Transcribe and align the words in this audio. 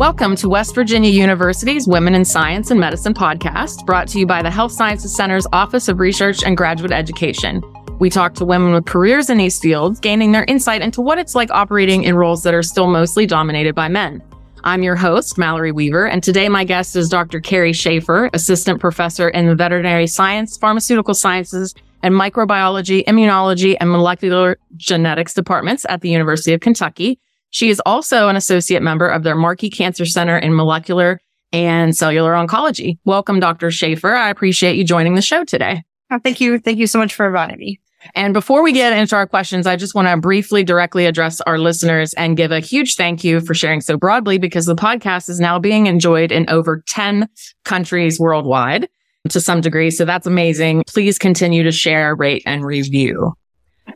Welcome 0.00 0.34
to 0.36 0.48
West 0.48 0.74
Virginia 0.74 1.10
University's 1.10 1.86
Women 1.86 2.14
in 2.14 2.24
Science 2.24 2.70
and 2.70 2.80
Medicine 2.80 3.12
podcast, 3.12 3.84
brought 3.84 4.08
to 4.08 4.18
you 4.18 4.24
by 4.24 4.40
the 4.40 4.50
Health 4.50 4.72
Sciences 4.72 5.14
Center's 5.14 5.46
Office 5.52 5.88
of 5.88 6.00
Research 6.00 6.42
and 6.42 6.56
Graduate 6.56 6.90
Education. 6.90 7.62
We 7.98 8.08
talk 8.08 8.32
to 8.36 8.46
women 8.46 8.72
with 8.72 8.86
careers 8.86 9.28
in 9.28 9.36
these 9.36 9.58
fields, 9.58 10.00
gaining 10.00 10.32
their 10.32 10.46
insight 10.48 10.80
into 10.80 11.02
what 11.02 11.18
it's 11.18 11.34
like 11.34 11.50
operating 11.50 12.04
in 12.04 12.14
roles 12.14 12.42
that 12.44 12.54
are 12.54 12.62
still 12.62 12.86
mostly 12.86 13.26
dominated 13.26 13.74
by 13.74 13.88
men. 13.88 14.22
I'm 14.64 14.82
your 14.82 14.96
host, 14.96 15.36
Mallory 15.36 15.70
Weaver, 15.70 16.06
and 16.06 16.22
today 16.22 16.48
my 16.48 16.64
guest 16.64 16.96
is 16.96 17.10
Dr. 17.10 17.38
Carrie 17.38 17.74
Shaffer, 17.74 18.30
Assistant 18.32 18.80
Professor 18.80 19.28
in 19.28 19.48
the 19.48 19.54
Veterinary 19.54 20.06
Science, 20.06 20.56
Pharmaceutical 20.56 21.12
Sciences, 21.12 21.74
and 22.02 22.14
Microbiology, 22.14 23.04
Immunology, 23.04 23.76
and 23.78 23.90
Molecular 23.90 24.56
Genetics 24.78 25.34
departments 25.34 25.84
at 25.90 26.00
the 26.00 26.08
University 26.08 26.54
of 26.54 26.60
Kentucky. 26.60 27.18
She 27.50 27.68
is 27.68 27.80
also 27.84 28.28
an 28.28 28.36
associate 28.36 28.82
member 28.82 29.08
of 29.08 29.22
their 29.22 29.36
Markey 29.36 29.70
Cancer 29.70 30.06
Center 30.06 30.38
in 30.38 30.54
Molecular 30.54 31.20
and 31.52 31.96
Cellular 31.96 32.32
Oncology. 32.32 32.98
Welcome, 33.04 33.40
Dr. 33.40 33.70
Shaffer. 33.70 34.14
I 34.14 34.30
appreciate 34.30 34.76
you 34.76 34.84
joining 34.84 35.14
the 35.14 35.22
show 35.22 35.44
today. 35.44 35.82
Oh, 36.10 36.18
thank 36.18 36.40
you. 36.40 36.58
Thank 36.58 36.78
you 36.78 36.86
so 36.86 36.98
much 36.98 37.14
for 37.14 37.26
inviting 37.26 37.58
me. 37.58 37.80
And 38.14 38.32
before 38.32 38.62
we 38.62 38.72
get 38.72 38.92
into 38.92 39.14
our 39.14 39.26
questions, 39.26 39.66
I 39.66 39.76
just 39.76 39.94
want 39.94 40.08
to 40.08 40.16
briefly 40.16 40.64
directly 40.64 41.06
address 41.06 41.40
our 41.42 41.58
listeners 41.58 42.14
and 42.14 42.36
give 42.36 42.50
a 42.50 42.60
huge 42.60 42.96
thank 42.96 43.24
you 43.24 43.40
for 43.40 43.54
sharing 43.54 43.80
so 43.80 43.96
broadly 43.96 44.38
because 44.38 44.66
the 44.66 44.74
podcast 44.74 45.28
is 45.28 45.38
now 45.38 45.58
being 45.58 45.86
enjoyed 45.86 46.32
in 46.32 46.48
over 46.48 46.82
10 46.88 47.28
countries 47.64 48.18
worldwide 48.18 48.88
to 49.28 49.40
some 49.40 49.60
degree. 49.60 49.90
So 49.90 50.04
that's 50.04 50.26
amazing. 50.26 50.84
Please 50.86 51.18
continue 51.18 51.62
to 51.62 51.72
share, 51.72 52.14
rate, 52.14 52.42
and 52.46 52.64
review. 52.64 53.34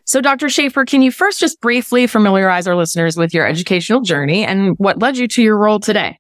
So, 0.05 0.21
Dr. 0.21 0.49
Shaffer, 0.49 0.85
can 0.85 1.03
you 1.03 1.11
first 1.11 1.41
just 1.41 1.61
briefly 1.61 2.07
familiarize 2.07 2.67
our 2.67 2.77
listeners 2.77 3.17
with 3.17 3.33
your 3.33 3.47
educational 3.47 4.03
journey 4.03 4.45
and 4.45 4.75
what 4.79 5.01
led 5.01 5.17
you 5.17 5.27
to 5.29 5.43
your 5.43 5.57
role 5.57 5.81
today? 5.81 6.19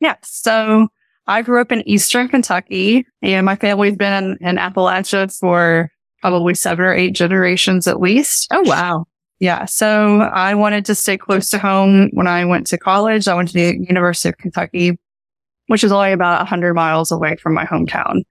Yeah. 0.00 0.16
So, 0.22 0.88
I 1.26 1.42
grew 1.42 1.60
up 1.60 1.70
in 1.70 1.88
Eastern 1.88 2.28
Kentucky 2.28 3.06
and 3.22 3.46
my 3.46 3.54
family's 3.54 3.96
been 3.96 4.24
in, 4.40 4.48
in 4.48 4.56
Appalachia 4.56 5.36
for 5.38 5.90
probably 6.20 6.54
seven 6.54 6.84
or 6.84 6.92
eight 6.92 7.14
generations 7.14 7.86
at 7.86 8.00
least. 8.00 8.48
Oh, 8.50 8.62
wow. 8.62 9.06
Yeah. 9.38 9.64
So 9.64 10.20
I 10.20 10.54
wanted 10.54 10.84
to 10.86 10.94
stay 10.94 11.16
close 11.16 11.48
to 11.50 11.58
home 11.58 12.10
when 12.12 12.26
I 12.26 12.44
went 12.44 12.66
to 12.68 12.78
college. 12.78 13.26
I 13.26 13.34
went 13.34 13.48
to 13.48 13.54
the 13.54 13.78
University 13.78 14.28
of 14.28 14.38
Kentucky, 14.38 14.98
which 15.68 15.82
is 15.82 15.92
only 15.92 16.12
about 16.12 16.40
100 16.40 16.74
miles 16.74 17.10
away 17.10 17.36
from 17.36 17.54
my 17.54 17.64
hometown. 17.64 18.24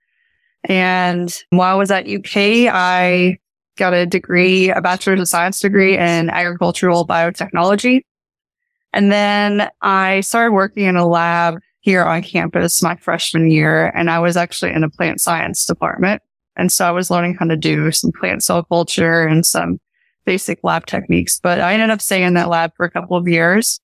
And 0.66 1.33
while 1.52 1.73
I 1.73 1.77
was 1.77 1.89
at 1.89 2.08
UK, 2.08 2.72
I 2.72 3.39
got 3.80 3.94
a 3.94 4.05
degree, 4.05 4.69
a 4.69 4.81
bachelor's 4.81 5.19
of 5.19 5.27
science 5.27 5.59
degree 5.59 5.97
in 5.97 6.30
agricultural 6.30 7.08
biotechnology. 7.08 8.02
And 8.94 9.11
then 9.11 9.69
I 9.81 10.21
started 10.21 10.52
working 10.52 10.86
in 10.86 10.95
a 10.95 11.08
lab 11.08 11.59
here 11.81 12.03
on 12.03 12.21
campus 12.21 12.83
my 12.83 12.95
freshman 12.97 13.49
year, 13.49 13.88
and 13.95 14.11
I 14.11 14.19
was 14.19 14.38
actually 14.38 14.73
in 14.73 14.83
a 14.83 14.89
plant 14.89 15.21
science 15.21 15.66
department. 15.66 16.21
And 16.55 16.71
so 16.71 16.86
I 16.86 16.91
was 16.91 17.09
learning 17.09 17.36
how 17.36 17.45
to 17.45 17.55
do 17.55 17.91
some 17.91 18.11
plant 18.11 18.44
cell 18.44 18.63
culture 18.63 19.25
and 19.25 19.45
some 19.45 19.80
basic 20.25 20.59
lab 20.64 20.86
techniques, 20.86 21.39
but 21.41 21.59
I 21.59 21.73
ended 21.73 21.89
up 21.89 22.02
staying 22.02 22.25
in 22.25 22.33
that 22.36 22.49
lab 22.49 22.71
for 22.75 22.86
a 22.86 22.91
couple 22.91 23.16
of 23.16 23.27
years. 23.27 23.80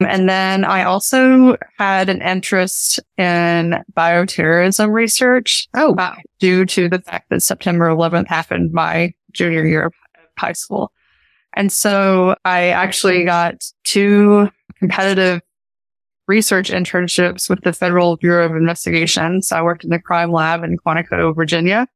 And 0.00 0.28
then 0.28 0.64
I 0.64 0.84
also 0.84 1.56
had 1.78 2.08
an 2.08 2.20
interest 2.20 3.00
in 3.16 3.76
bioterrorism 3.96 4.92
research. 4.92 5.68
Oh, 5.74 5.92
wow. 5.92 6.16
Due 6.38 6.66
to 6.66 6.88
the 6.88 7.00
fact 7.00 7.30
that 7.30 7.42
September 7.42 7.88
11th 7.88 8.26
happened 8.26 8.72
my 8.72 9.12
junior 9.34 9.66
year 9.66 9.86
of 9.86 9.92
high 10.38 10.52
school. 10.52 10.92
And 11.56 11.70
so 11.70 12.36
I 12.44 12.68
actually 12.68 13.24
got 13.24 13.62
two 13.84 14.48
competitive 14.78 15.40
research 16.26 16.70
internships 16.70 17.48
with 17.48 17.60
the 17.62 17.72
Federal 17.72 18.16
Bureau 18.16 18.46
of 18.46 18.56
Investigation. 18.56 19.42
So 19.42 19.56
I 19.56 19.62
worked 19.62 19.84
in 19.84 19.90
the 19.90 19.98
crime 19.98 20.32
lab 20.32 20.64
in 20.64 20.78
Quantico, 20.78 21.34
Virginia 21.34 21.86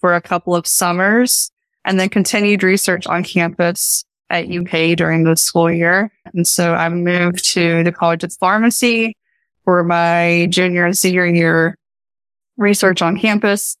for 0.00 0.14
a 0.14 0.20
couple 0.20 0.54
of 0.54 0.66
summers 0.66 1.50
and 1.84 1.98
then 1.98 2.08
continued 2.08 2.62
research 2.62 3.06
on 3.06 3.24
campus 3.24 4.04
at 4.30 4.50
UK 4.50 4.96
during 4.96 5.24
the 5.24 5.36
school 5.36 5.70
year. 5.70 6.10
And 6.34 6.46
so 6.46 6.74
I 6.74 6.88
moved 6.88 7.44
to 7.52 7.84
the 7.84 7.92
College 7.92 8.24
of 8.24 8.32
Pharmacy 8.34 9.16
for 9.64 9.84
my 9.84 10.48
junior 10.50 10.84
and 10.84 10.96
senior 10.96 11.26
year 11.26 11.76
research 12.56 13.02
on 13.02 13.18
campus. 13.18 13.76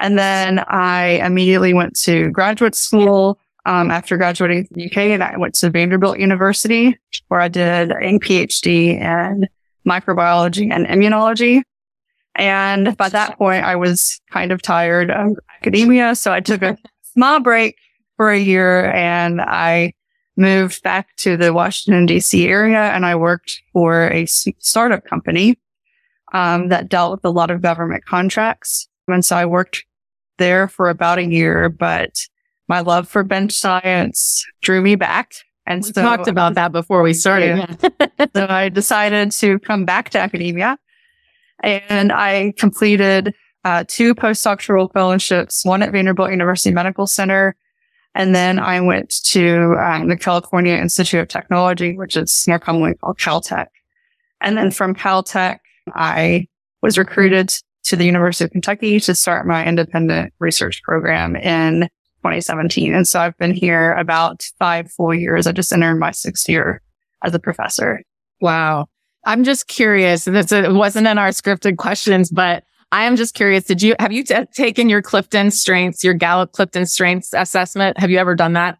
And 0.00 0.18
then 0.18 0.58
I 0.68 1.20
immediately 1.24 1.72
went 1.72 1.96
to 2.00 2.30
graduate 2.30 2.74
school 2.74 3.38
um, 3.66 3.90
after 3.90 4.16
graduating 4.16 4.66
from 4.66 4.82
UK 4.82 4.96
and 4.98 5.22
I 5.22 5.36
went 5.38 5.54
to 5.56 5.70
Vanderbilt 5.70 6.18
University 6.18 6.98
where 7.28 7.40
I 7.40 7.48
did 7.48 7.90
a 7.92 8.18
PhD 8.18 9.00
in 9.00 9.48
microbiology 9.86 10.70
and 10.72 10.86
immunology. 10.86 11.62
And 12.34 12.96
by 12.96 13.08
that 13.10 13.38
point, 13.38 13.64
I 13.64 13.76
was 13.76 14.20
kind 14.30 14.52
of 14.52 14.60
tired 14.60 15.10
of 15.10 15.36
academia. 15.56 16.14
So 16.16 16.32
I 16.32 16.40
took 16.40 16.62
a 16.62 16.76
small 17.12 17.40
break 17.40 17.76
for 18.16 18.30
a 18.30 18.38
year 18.38 18.90
and 18.90 19.40
I 19.40 19.94
moved 20.36 20.82
back 20.82 21.14
to 21.16 21.36
the 21.36 21.52
Washington 21.52 22.06
DC 22.06 22.46
area 22.46 22.90
and 22.90 23.06
I 23.06 23.14
worked 23.14 23.62
for 23.72 24.10
a 24.10 24.26
startup 24.26 25.04
company, 25.04 25.56
um, 26.32 26.68
that 26.68 26.88
dealt 26.88 27.12
with 27.12 27.24
a 27.24 27.30
lot 27.30 27.50
of 27.50 27.62
government 27.62 28.04
contracts. 28.04 28.88
And 29.08 29.24
so 29.24 29.36
I 29.36 29.46
worked 29.46 29.84
there 30.38 30.68
for 30.68 30.88
about 30.88 31.18
a 31.18 31.24
year, 31.24 31.68
but 31.68 32.10
my 32.68 32.80
love 32.80 33.08
for 33.08 33.22
bench 33.22 33.52
science 33.52 34.44
drew 34.62 34.80
me 34.80 34.96
back. 34.96 35.34
And 35.66 35.82
we 35.82 35.92
so 35.92 36.02
talked 36.02 36.28
about 36.28 36.54
that 36.54 36.72
before 36.72 37.02
we 37.02 37.14
started. 37.14 37.56
Yeah. 37.58 38.26
so 38.36 38.46
I 38.48 38.68
decided 38.68 39.32
to 39.32 39.58
come 39.60 39.84
back 39.84 40.10
to 40.10 40.18
academia 40.18 40.78
and 41.62 42.12
I 42.12 42.52
completed 42.58 43.34
uh, 43.64 43.84
two 43.88 44.14
postdoctoral 44.14 44.92
fellowships, 44.92 45.64
one 45.64 45.82
at 45.82 45.90
Vanderbilt 45.90 46.30
University 46.30 46.74
Medical 46.74 47.06
Center. 47.06 47.56
And 48.14 48.34
then 48.34 48.58
I 48.58 48.80
went 48.80 49.24
to 49.24 49.74
um, 49.82 50.08
the 50.08 50.16
California 50.16 50.74
Institute 50.74 51.20
of 51.20 51.28
Technology, 51.28 51.96
which 51.96 52.16
is 52.16 52.44
more 52.46 52.58
commonly 52.58 52.94
called 52.94 53.18
Caltech. 53.18 53.68
And 54.40 54.56
then 54.56 54.70
from 54.70 54.94
Caltech, 54.94 55.58
I 55.94 56.46
was 56.82 56.98
recruited 56.98 57.54
to 57.84 57.96
the 57.96 58.04
University 58.04 58.44
of 58.44 58.50
Kentucky 58.50 58.98
to 59.00 59.14
start 59.14 59.46
my 59.46 59.64
independent 59.64 60.32
research 60.38 60.82
program 60.82 61.36
in 61.36 61.82
2017. 62.22 62.94
And 62.94 63.06
so 63.06 63.20
I've 63.20 63.36
been 63.36 63.52
here 63.52 63.92
about 63.92 64.48
five 64.58 64.90
full 64.90 65.14
years. 65.14 65.46
I 65.46 65.52
just 65.52 65.72
entered 65.72 65.96
my 65.96 66.10
sixth 66.10 66.48
year 66.48 66.80
as 67.22 67.34
a 67.34 67.38
professor. 67.38 68.02
Wow. 68.40 68.86
I'm 69.26 69.44
just 69.44 69.68
curious. 69.68 70.24
This 70.24 70.50
wasn't 70.50 71.06
in 71.06 71.18
our 71.18 71.28
scripted 71.28 71.76
questions, 71.76 72.30
but 72.30 72.64
I 72.92 73.04
am 73.04 73.16
just 73.16 73.34
curious. 73.34 73.64
Did 73.64 73.82
you 73.82 73.96
have 73.98 74.12
you 74.12 74.22
t- 74.22 74.44
taken 74.54 74.88
your 74.88 75.02
Clifton 75.02 75.50
Strengths, 75.50 76.04
your 76.04 76.14
Gallup 76.14 76.52
Clifton 76.52 76.86
Strengths 76.86 77.32
assessment? 77.34 77.98
Have 77.98 78.10
you 78.10 78.18
ever 78.18 78.34
done 78.34 78.52
that? 78.52 78.78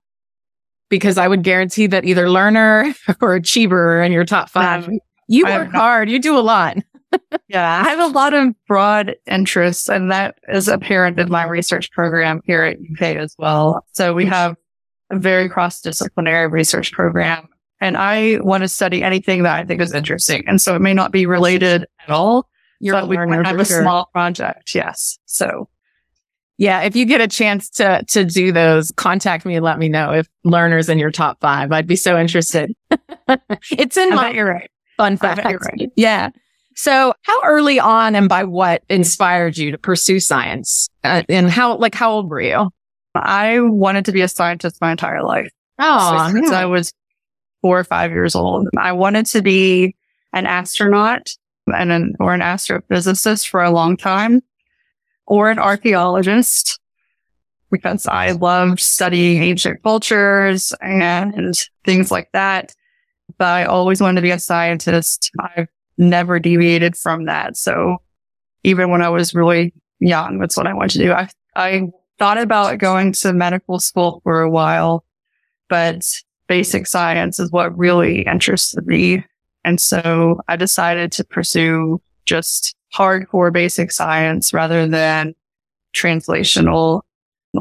Because 0.88 1.18
I 1.18 1.28
would 1.28 1.42
guarantee 1.42 1.86
that 1.88 2.04
either 2.04 2.30
learner 2.30 2.94
or 3.20 3.34
achiever 3.34 4.02
in 4.02 4.12
your 4.12 4.24
top 4.24 4.50
five. 4.50 4.86
Um, 4.88 4.98
you 5.28 5.44
work 5.44 5.72
hard. 5.72 6.10
You 6.10 6.18
do 6.18 6.36
a 6.36 6.40
lot. 6.40 6.76
Yeah, 7.48 7.82
I 7.84 7.88
have 7.88 8.00
a 8.00 8.12
lot 8.12 8.34
of 8.34 8.54
broad 8.66 9.16
interests, 9.26 9.88
and 9.88 10.10
that 10.10 10.38
is 10.48 10.68
apparent 10.68 11.18
in 11.18 11.30
my 11.30 11.44
research 11.44 11.90
program 11.92 12.40
here 12.44 12.62
at 12.62 12.78
UK 12.78 13.16
as 13.16 13.34
well. 13.38 13.84
So 13.92 14.14
we 14.14 14.26
have 14.26 14.56
a 15.10 15.18
very 15.18 15.48
cross 15.48 15.80
disciplinary 15.80 16.46
research 16.48 16.92
program 16.92 17.48
and 17.84 17.98
I 17.98 18.38
want 18.40 18.62
to 18.62 18.68
study 18.68 19.02
anything 19.02 19.42
that 19.42 19.58
I 19.58 19.64
think 19.64 19.82
is 19.82 19.92
interesting. 19.92 20.44
And 20.46 20.60
so 20.60 20.74
it 20.74 20.80
may 20.80 20.94
not 20.94 21.12
be 21.12 21.26
related 21.26 21.86
at 22.02 22.10
all. 22.10 22.48
You're 22.80 22.94
but 22.94 23.08
we 23.08 23.16
have 23.16 23.60
a 23.60 23.64
sure. 23.64 23.82
small 23.82 24.08
project. 24.12 24.74
Yes. 24.74 25.18
So 25.26 25.68
yeah, 26.56 26.82
if 26.82 26.96
you 26.96 27.04
get 27.04 27.20
a 27.20 27.28
chance 27.28 27.68
to 27.70 28.04
to 28.08 28.24
do 28.24 28.52
those, 28.52 28.90
contact 28.92 29.44
me 29.44 29.56
and 29.56 29.64
let 29.64 29.78
me 29.78 29.88
know 29.88 30.12
if 30.12 30.28
learners 30.44 30.88
in 30.88 30.98
your 30.98 31.10
top 31.10 31.40
five. 31.40 31.72
I'd 31.72 31.86
be 31.86 31.96
so 31.96 32.18
interested. 32.18 32.74
it's 33.70 33.96
in 33.96 34.12
I 34.12 34.16
my 34.16 34.30
you're 34.30 34.46
right. 34.46 34.70
fun 34.96 35.16
fact. 35.16 35.44
Right. 35.44 35.90
Yeah. 35.96 36.30
So 36.76 37.14
how 37.22 37.42
early 37.44 37.78
on 37.78 38.14
and 38.14 38.28
by 38.28 38.44
what 38.44 38.82
inspired 38.88 39.56
you 39.56 39.70
to 39.70 39.78
pursue 39.78 40.20
science? 40.20 40.88
Uh, 41.02 41.22
and 41.28 41.50
how 41.50 41.76
like 41.76 41.94
how 41.94 42.10
old 42.10 42.30
were 42.30 42.40
you? 42.40 42.70
I 43.14 43.60
wanted 43.60 44.04
to 44.06 44.12
be 44.12 44.22
a 44.22 44.28
scientist 44.28 44.80
my 44.80 44.90
entire 44.90 45.22
life. 45.22 45.50
Oh, 45.78 46.30
since 46.32 46.50
yeah. 46.50 46.60
I 46.60 46.64
was 46.66 46.92
four 47.62 47.78
or 47.78 47.84
five 47.84 48.10
years 48.10 48.34
old. 48.34 48.68
I 48.76 48.92
wanted 48.92 49.26
to 49.26 49.42
be 49.42 49.94
an 50.32 50.46
astronaut 50.46 51.30
and 51.66 51.92
an, 51.92 52.14
or 52.20 52.34
an 52.34 52.40
astrophysicist 52.40 53.48
for 53.48 53.62
a 53.62 53.70
long 53.70 53.96
time 53.96 54.42
or 55.26 55.50
an 55.50 55.58
archaeologist 55.58 56.78
because 57.70 58.06
I 58.06 58.32
loved 58.32 58.80
studying 58.80 59.42
ancient 59.42 59.82
cultures 59.82 60.72
and 60.80 61.54
things 61.84 62.10
like 62.10 62.30
that. 62.32 62.74
But 63.38 63.46
I 63.46 63.64
always 63.64 64.00
wanted 64.00 64.16
to 64.16 64.22
be 64.22 64.30
a 64.30 64.38
scientist. 64.38 65.30
I've 65.40 65.68
never 65.98 66.38
deviated 66.38 66.96
from 66.96 67.26
that. 67.26 67.56
So 67.56 67.98
even 68.62 68.90
when 68.90 69.02
I 69.02 69.08
was 69.08 69.34
really 69.34 69.72
young, 70.00 70.38
that's 70.38 70.56
what 70.56 70.66
I 70.66 70.74
wanted 70.74 70.98
to 70.98 71.04
do. 71.04 71.12
I, 71.12 71.28
I 71.56 71.88
thought 72.18 72.38
about 72.38 72.78
going 72.78 73.12
to 73.12 73.32
medical 73.32 73.78
school 73.78 74.20
for 74.24 74.40
a 74.40 74.50
while, 74.50 75.04
but 75.68 76.04
basic 76.48 76.86
science 76.86 77.38
is 77.38 77.50
what 77.50 77.76
really 77.76 78.22
interested 78.22 78.86
me. 78.86 79.24
And 79.64 79.80
so 79.80 80.40
I 80.48 80.56
decided 80.56 81.10
to 81.12 81.24
pursue 81.24 82.00
just 82.26 82.74
hardcore 82.94 83.52
basic 83.52 83.90
science 83.90 84.52
rather 84.52 84.86
than 84.86 85.34
translational 85.94 87.02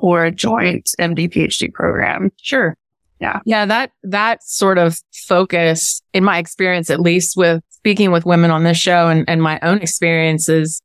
or 0.01 0.25
a 0.25 0.31
joint 0.31 0.91
MD 1.00 1.31
PhD 1.31 1.71
program. 1.71 2.31
Sure. 2.38 2.75
Yeah. 3.23 3.39
Yeah. 3.45 3.65
That, 3.65 3.91
that 4.03 4.43
sort 4.43 4.77
of 4.77 4.99
focus 5.13 6.01
in 6.13 6.25
my 6.25 6.39
experience, 6.39 6.89
at 6.89 6.99
least 6.99 7.37
with 7.37 7.63
speaking 7.69 8.11
with 8.11 8.25
women 8.25 8.51
on 8.51 8.63
this 8.63 8.77
show 8.77 9.07
and, 9.07 9.23
and 9.29 9.41
my 9.41 9.59
own 9.61 9.77
experiences, 9.81 10.81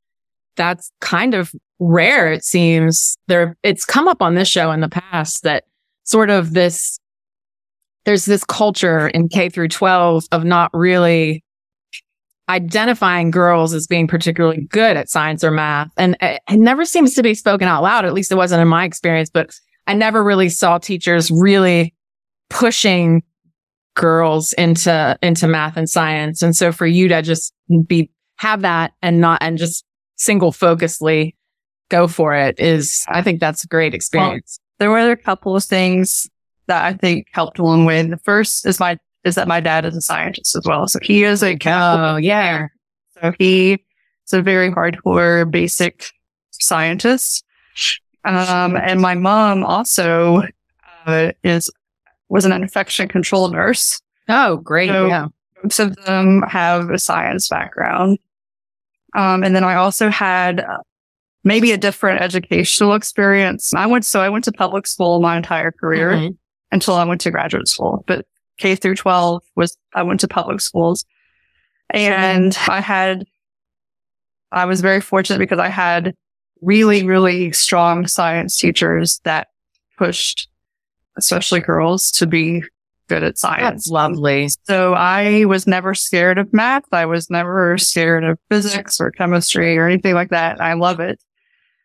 that's 0.54 0.92
kind 1.00 1.34
of 1.34 1.52
rare. 1.80 2.32
It 2.32 2.44
seems 2.44 3.18
there, 3.26 3.56
it's 3.64 3.84
come 3.84 4.06
up 4.06 4.22
on 4.22 4.36
this 4.36 4.46
show 4.46 4.70
in 4.70 4.78
the 4.78 4.88
past 4.88 5.42
that 5.42 5.64
sort 6.04 6.30
of 6.30 6.54
this, 6.54 7.00
there's 8.04 8.24
this 8.24 8.44
culture 8.44 9.08
in 9.08 9.28
K 9.28 9.48
through 9.48 9.68
12 9.68 10.26
of 10.30 10.44
not 10.44 10.70
really 10.72 11.42
identifying 12.48 13.32
girls 13.32 13.74
as 13.74 13.88
being 13.88 14.06
particularly 14.06 14.62
good 14.70 14.96
at 14.96 15.10
science 15.10 15.42
or 15.42 15.50
math. 15.50 15.90
And 15.96 16.16
it, 16.20 16.40
it 16.48 16.58
never 16.58 16.84
seems 16.84 17.14
to 17.14 17.22
be 17.24 17.34
spoken 17.34 17.66
out 17.66 17.82
loud. 17.82 18.04
At 18.04 18.14
least 18.14 18.30
it 18.30 18.36
wasn't 18.36 18.62
in 18.62 18.68
my 18.68 18.84
experience, 18.84 19.28
but 19.28 19.50
I 19.88 19.94
never 19.94 20.22
really 20.22 20.50
saw 20.50 20.78
teachers 20.78 21.32
really 21.32 21.94
pushing 22.50 23.22
girls 23.94 24.52
into, 24.54 25.18
into 25.22 25.48
math 25.48 25.76
and 25.76 25.88
science. 25.88 26.42
And 26.42 26.54
so 26.54 26.72
for 26.72 26.86
you 26.86 27.08
to 27.08 27.22
just 27.22 27.52
be, 27.86 28.10
have 28.36 28.62
that 28.62 28.92
and 29.02 29.20
not, 29.20 29.42
and 29.42 29.58
just 29.58 29.84
single 30.16 30.52
focusedly 30.52 31.34
go 31.90 32.06
for 32.06 32.34
it 32.34 32.58
is, 32.60 33.04
I 33.08 33.22
think 33.22 33.40
that's 33.40 33.64
a 33.64 33.66
great 33.66 33.94
experience. 33.94 34.58
Well, 34.60 34.74
there 34.78 34.90
were 34.90 35.10
a 35.10 35.16
couple 35.16 35.56
of 35.56 35.64
things 35.64 36.28
that 36.68 36.84
I 36.84 36.92
think 36.92 37.26
helped 37.32 37.58
along 37.58 37.80
the 37.80 37.86
way. 37.86 38.02
The 38.02 38.18
first 38.18 38.64
is 38.66 38.78
my 38.78 38.98
is 39.24 39.34
that 39.34 39.48
my 39.48 39.60
dad 39.60 39.84
is 39.84 39.96
a 39.96 40.00
scientist 40.00 40.54
as 40.54 40.62
well. 40.64 40.86
So 40.86 41.00
he 41.02 41.24
is 41.24 41.42
a 41.42 41.58
oh 41.66 42.16
yeah. 42.16 42.68
So 43.20 43.32
he 43.38 43.72
is 43.72 44.32
a 44.32 44.42
very 44.42 44.70
hardcore 44.70 45.50
basic 45.50 46.10
scientist. 46.52 47.44
Um, 48.24 48.76
and 48.76 49.00
my 49.00 49.14
mom 49.14 49.64
also 49.64 50.42
uh, 51.06 51.32
is 51.42 51.70
was 52.28 52.44
an 52.44 52.52
infection 52.52 53.08
control 53.08 53.48
nurse. 53.48 54.00
Oh, 54.28 54.56
great! 54.58 54.88
So 54.88 55.06
yeah, 55.06 55.28
most 55.62 55.78
of 55.78 55.96
them 55.96 56.42
have 56.42 56.90
a 56.90 56.98
science 56.98 57.48
background. 57.48 58.18
Um, 59.16 59.42
and 59.42 59.56
then 59.56 59.64
I 59.64 59.74
also 59.74 60.10
had 60.10 60.60
uh, 60.60 60.78
maybe 61.44 61.72
a 61.72 61.78
different 61.78 62.20
educational 62.20 62.94
experience. 62.94 63.72
I 63.74 63.86
went 63.86 64.04
so 64.04 64.20
I 64.20 64.28
went 64.28 64.44
to 64.44 64.52
public 64.52 64.86
school 64.86 65.20
my 65.20 65.36
entire 65.36 65.72
career 65.72 66.12
mm-hmm. 66.12 66.32
until 66.72 66.94
I 66.94 67.04
went 67.04 67.20
to 67.22 67.30
graduate 67.30 67.68
school. 67.68 68.04
But 68.06 68.26
K 68.58 68.74
through 68.74 68.96
12 68.96 69.42
was, 69.56 69.76
I 69.94 70.02
went 70.02 70.20
to 70.20 70.28
public 70.28 70.60
schools 70.60 71.04
and 71.90 72.56
I 72.68 72.80
had, 72.80 73.24
I 74.52 74.66
was 74.66 74.80
very 74.80 75.00
fortunate 75.00 75.38
because 75.38 75.58
I 75.58 75.68
had 75.68 76.14
really, 76.60 77.04
really 77.04 77.52
strong 77.52 78.06
science 78.06 78.56
teachers 78.56 79.20
that 79.24 79.48
pushed, 79.96 80.48
especially 81.18 81.60
girls 81.60 82.10
to 82.12 82.26
be 82.26 82.62
good 83.08 83.22
at 83.22 83.38
science. 83.38 83.62
That's 83.62 83.88
lovely. 83.88 84.48
So 84.64 84.94
I 84.94 85.44
was 85.46 85.66
never 85.66 85.94
scared 85.94 86.38
of 86.38 86.52
math. 86.52 86.84
I 86.92 87.06
was 87.06 87.30
never 87.30 87.76
scared 87.78 88.24
of 88.24 88.38
physics 88.50 89.00
or 89.00 89.10
chemistry 89.10 89.76
or 89.76 89.86
anything 89.86 90.14
like 90.14 90.30
that. 90.30 90.60
I 90.60 90.74
love 90.74 91.00
it. 91.00 91.22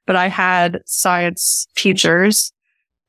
But 0.06 0.16
I 0.18 0.28
had 0.28 0.82
science 0.86 1.66
teachers 1.76 2.52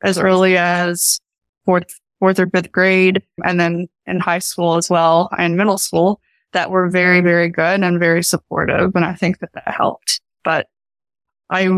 as 0.02 0.18
early 0.18 0.56
as 0.56 1.20
fourth 1.64 1.92
fourth 2.20 2.38
or 2.38 2.46
fifth 2.46 2.72
grade 2.72 3.22
and 3.44 3.58
then 3.60 3.88
in 4.06 4.20
high 4.20 4.38
school 4.38 4.76
as 4.76 4.88
well 4.88 5.28
and 5.36 5.56
middle 5.56 5.76
school 5.76 6.20
that 6.52 6.70
were 6.70 6.88
very, 6.88 7.20
very 7.20 7.48
good 7.48 7.82
and 7.82 7.98
very 7.98 8.22
supportive. 8.22 8.92
And 8.94 9.04
I 9.04 9.14
think 9.14 9.40
that 9.40 9.50
that 9.54 9.74
helped, 9.76 10.20
but 10.44 10.68
I, 11.50 11.68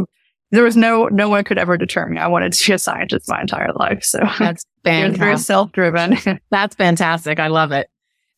there 0.57 0.65
was 0.65 0.77
no, 0.77 1.07
no 1.09 1.29
one 1.29 1.45
could 1.45 1.59
ever 1.59 1.77
deter 1.77 2.07
me. 2.07 2.19
I 2.19 2.27
wanted 2.29 2.55
to 2.55 2.67
be 2.67 2.73
a 2.73 2.79
scientist 2.79 3.29
my 3.29 3.43
entire 3.43 3.73
life. 3.75 4.03
So 4.03 4.19
that's 4.39 4.65
fantastic. 4.83 5.19
very 5.19 5.39
self-driven. 5.39 6.41
that's 6.51 6.75
fantastic. 6.75 7.39
I 7.39 7.49
love 7.49 7.73
it. 7.73 7.89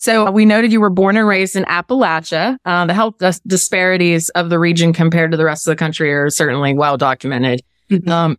So 0.00 0.30
we 0.30 0.44
noted 0.44 0.72
you 0.72 0.80
were 0.80 0.90
born 0.90 1.16
and 1.16 1.26
raised 1.26 1.54
in 1.54 1.64
Appalachia. 1.64 2.56
Uh, 2.64 2.86
the 2.86 2.94
health 2.94 3.18
dis- 3.18 3.40
disparities 3.40 4.30
of 4.30 4.50
the 4.50 4.58
region 4.58 4.92
compared 4.92 5.30
to 5.30 5.36
the 5.36 5.44
rest 5.44 5.66
of 5.66 5.72
the 5.72 5.76
country 5.76 6.12
are 6.12 6.28
certainly 6.30 6.74
well 6.74 6.96
documented. 6.96 7.62
Mm-hmm. 7.90 8.08
Um, 8.08 8.36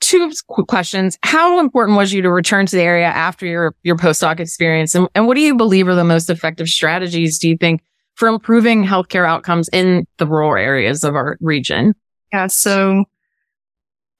two 0.00 0.30
quick 0.46 0.66
questions. 0.66 1.18
How 1.22 1.58
important 1.58 1.96
was 1.96 2.12
you 2.12 2.22
to 2.22 2.30
return 2.30 2.66
to 2.66 2.76
the 2.76 2.82
area 2.82 3.06
after 3.06 3.46
your, 3.46 3.74
your 3.82 3.96
postdoc 3.96 4.40
experience? 4.40 4.94
And, 4.94 5.08
and 5.14 5.26
what 5.26 5.34
do 5.34 5.40
you 5.40 5.54
believe 5.54 5.88
are 5.88 5.94
the 5.94 6.04
most 6.04 6.28
effective 6.30 6.68
strategies, 6.68 7.38
do 7.38 7.48
you 7.48 7.56
think, 7.56 7.82
for 8.14 8.28
improving 8.28 8.84
healthcare 8.84 9.26
outcomes 9.26 9.68
in 9.72 10.06
the 10.18 10.26
rural 10.26 10.56
areas 10.56 11.02
of 11.04 11.14
our 11.14 11.36
region? 11.40 11.94
Yeah. 12.32 12.46
So 12.48 13.04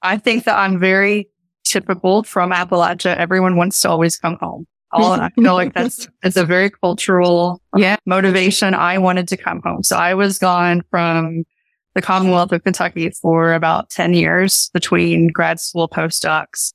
I 0.03 0.19
think 0.19 0.45
that 0.45 0.57
I'm 0.57 0.79
very 0.79 1.29
typical 1.65 2.23
from 2.23 2.53
Appalachia. 2.53 3.17
Everyone 3.17 3.57
wants 3.57 3.81
to 3.81 3.91
always 3.91 4.17
come 4.17 4.37
home. 4.41 4.67
All, 4.93 5.13
I 5.13 5.31
feel 5.31 5.55
like 5.55 5.75
that's, 5.75 6.09
it's 6.23 6.37
a 6.37 6.45
very 6.45 6.71
cultural 6.71 7.61
yeah. 7.77 7.97
motivation. 8.07 8.73
I 8.73 8.99
wanted 8.99 9.29
to 9.29 9.37
come 9.37 9.61
home. 9.63 9.83
So 9.83 9.97
I 9.97 10.15
was 10.15 10.39
gone 10.39 10.83
from 10.91 11.45
the 11.95 12.03
Commonwealth 12.03 12.53
of 12.53 12.63
Kentucky 12.63 13.11
for 13.11 13.53
about 13.53 13.91
10 13.91 14.15
years 14.15 14.71
between 14.73 15.29
grad 15.29 15.59
school 15.59 15.89
postdocs. 15.89 16.73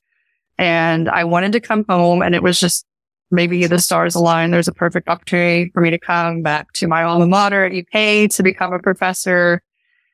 And 0.58 1.08
I 1.08 1.24
wanted 1.24 1.52
to 1.52 1.60
come 1.60 1.84
home 1.88 2.22
and 2.22 2.34
it 2.34 2.42
was 2.42 2.60
just 2.60 2.84
maybe 3.30 3.66
the 3.66 3.78
stars 3.78 4.14
aligned. 4.14 4.52
There's 4.52 4.68
a 4.68 4.72
perfect 4.72 5.08
opportunity 5.08 5.70
for 5.72 5.80
me 5.80 5.90
to 5.90 5.98
come 5.98 6.42
back 6.42 6.72
to 6.74 6.86
my 6.86 7.02
alma 7.02 7.26
mater 7.26 7.64
at 7.64 7.72
UK 7.72 8.30
to 8.32 8.42
become 8.42 8.72
a 8.72 8.78
professor. 8.78 9.62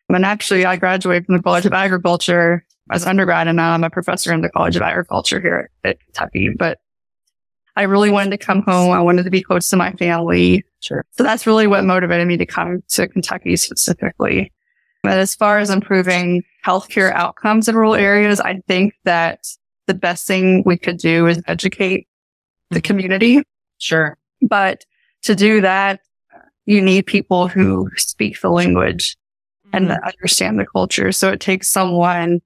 And 0.09 0.25
actually 0.25 0.65
I 0.65 0.77
graduated 0.77 1.27
from 1.27 1.37
the 1.37 1.43
College 1.43 1.67
of 1.67 1.73
Agriculture 1.73 2.65
as 2.91 3.07
undergrad 3.07 3.49
and 3.49 3.57
now 3.57 3.73
I'm 3.73 3.85
a 3.85 3.91
professor 3.91 4.33
in 4.33 4.41
the 4.41 4.49
College 4.49 4.77
of 4.77 4.83
Agriculture 4.83 5.41
here 5.41 5.71
at, 5.85 5.91
at 5.91 6.01
Kentucky. 6.01 6.51
But 6.57 6.79
I 7.77 7.83
really 7.83 8.11
wanted 8.11 8.31
to 8.31 8.39
come 8.39 8.63
home. 8.63 8.91
I 8.91 9.01
wanted 9.01 9.25
to 9.25 9.31
be 9.31 9.43
close 9.43 9.69
to 9.71 9.77
my 9.77 9.93
family. 9.93 10.65
Sure. 10.81 11.05
So 11.13 11.23
that's 11.23 11.47
really 11.47 11.67
what 11.67 11.85
motivated 11.85 12.27
me 12.27 12.37
to 12.39 12.47
come 12.47 12.83
to 12.89 13.07
Kentucky 13.07 13.57
specifically. 13.57 14.53
But 15.03 15.19
as 15.19 15.35
far 15.35 15.59
as 15.59 15.71
improving 15.71 16.43
healthcare 16.67 17.13
outcomes 17.13 17.69
in 17.69 17.77
rural 17.77 17.95
areas, 17.95 18.41
I 18.41 18.61
think 18.67 18.95
that 19.05 19.47
the 19.87 19.95
best 19.95 20.27
thing 20.27 20.63
we 20.67 20.77
could 20.77 20.99
do 20.99 21.27
is 21.27 21.41
educate 21.47 22.09
the 22.71 22.77
mm-hmm. 22.77 22.83
community. 22.83 23.43
Sure. 23.79 24.19
But 24.43 24.85
to 25.23 25.35
do 25.35 25.61
that, 25.61 26.01
you 26.67 26.83
need 26.83 27.07
people 27.07 27.49
who 27.49 27.89
speak 27.97 28.41
the 28.41 28.51
language 28.51 29.17
and 29.73 29.89
mm-hmm. 29.89 30.05
understand 30.05 30.59
the 30.59 30.67
culture. 30.67 31.13
So 31.13 31.31
it 31.31 31.41
takes 31.41 31.69
someone 31.69 32.41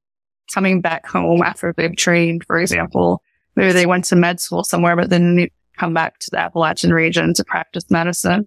coming 0.52 0.80
back 0.80 1.06
home 1.06 1.42
after 1.42 1.72
they've 1.76 1.96
trained, 1.96 2.44
for 2.44 2.58
example, 2.58 3.22
maybe 3.56 3.72
they 3.72 3.86
went 3.86 4.04
to 4.06 4.16
med 4.16 4.40
school 4.40 4.64
somewhere, 4.64 4.96
but 4.96 5.10
then 5.10 5.36
they 5.36 5.50
come 5.78 5.94
back 5.94 6.18
to 6.18 6.30
the 6.30 6.38
Appalachian 6.38 6.92
region 6.92 7.34
to 7.34 7.44
practice 7.44 7.90
medicine 7.90 8.46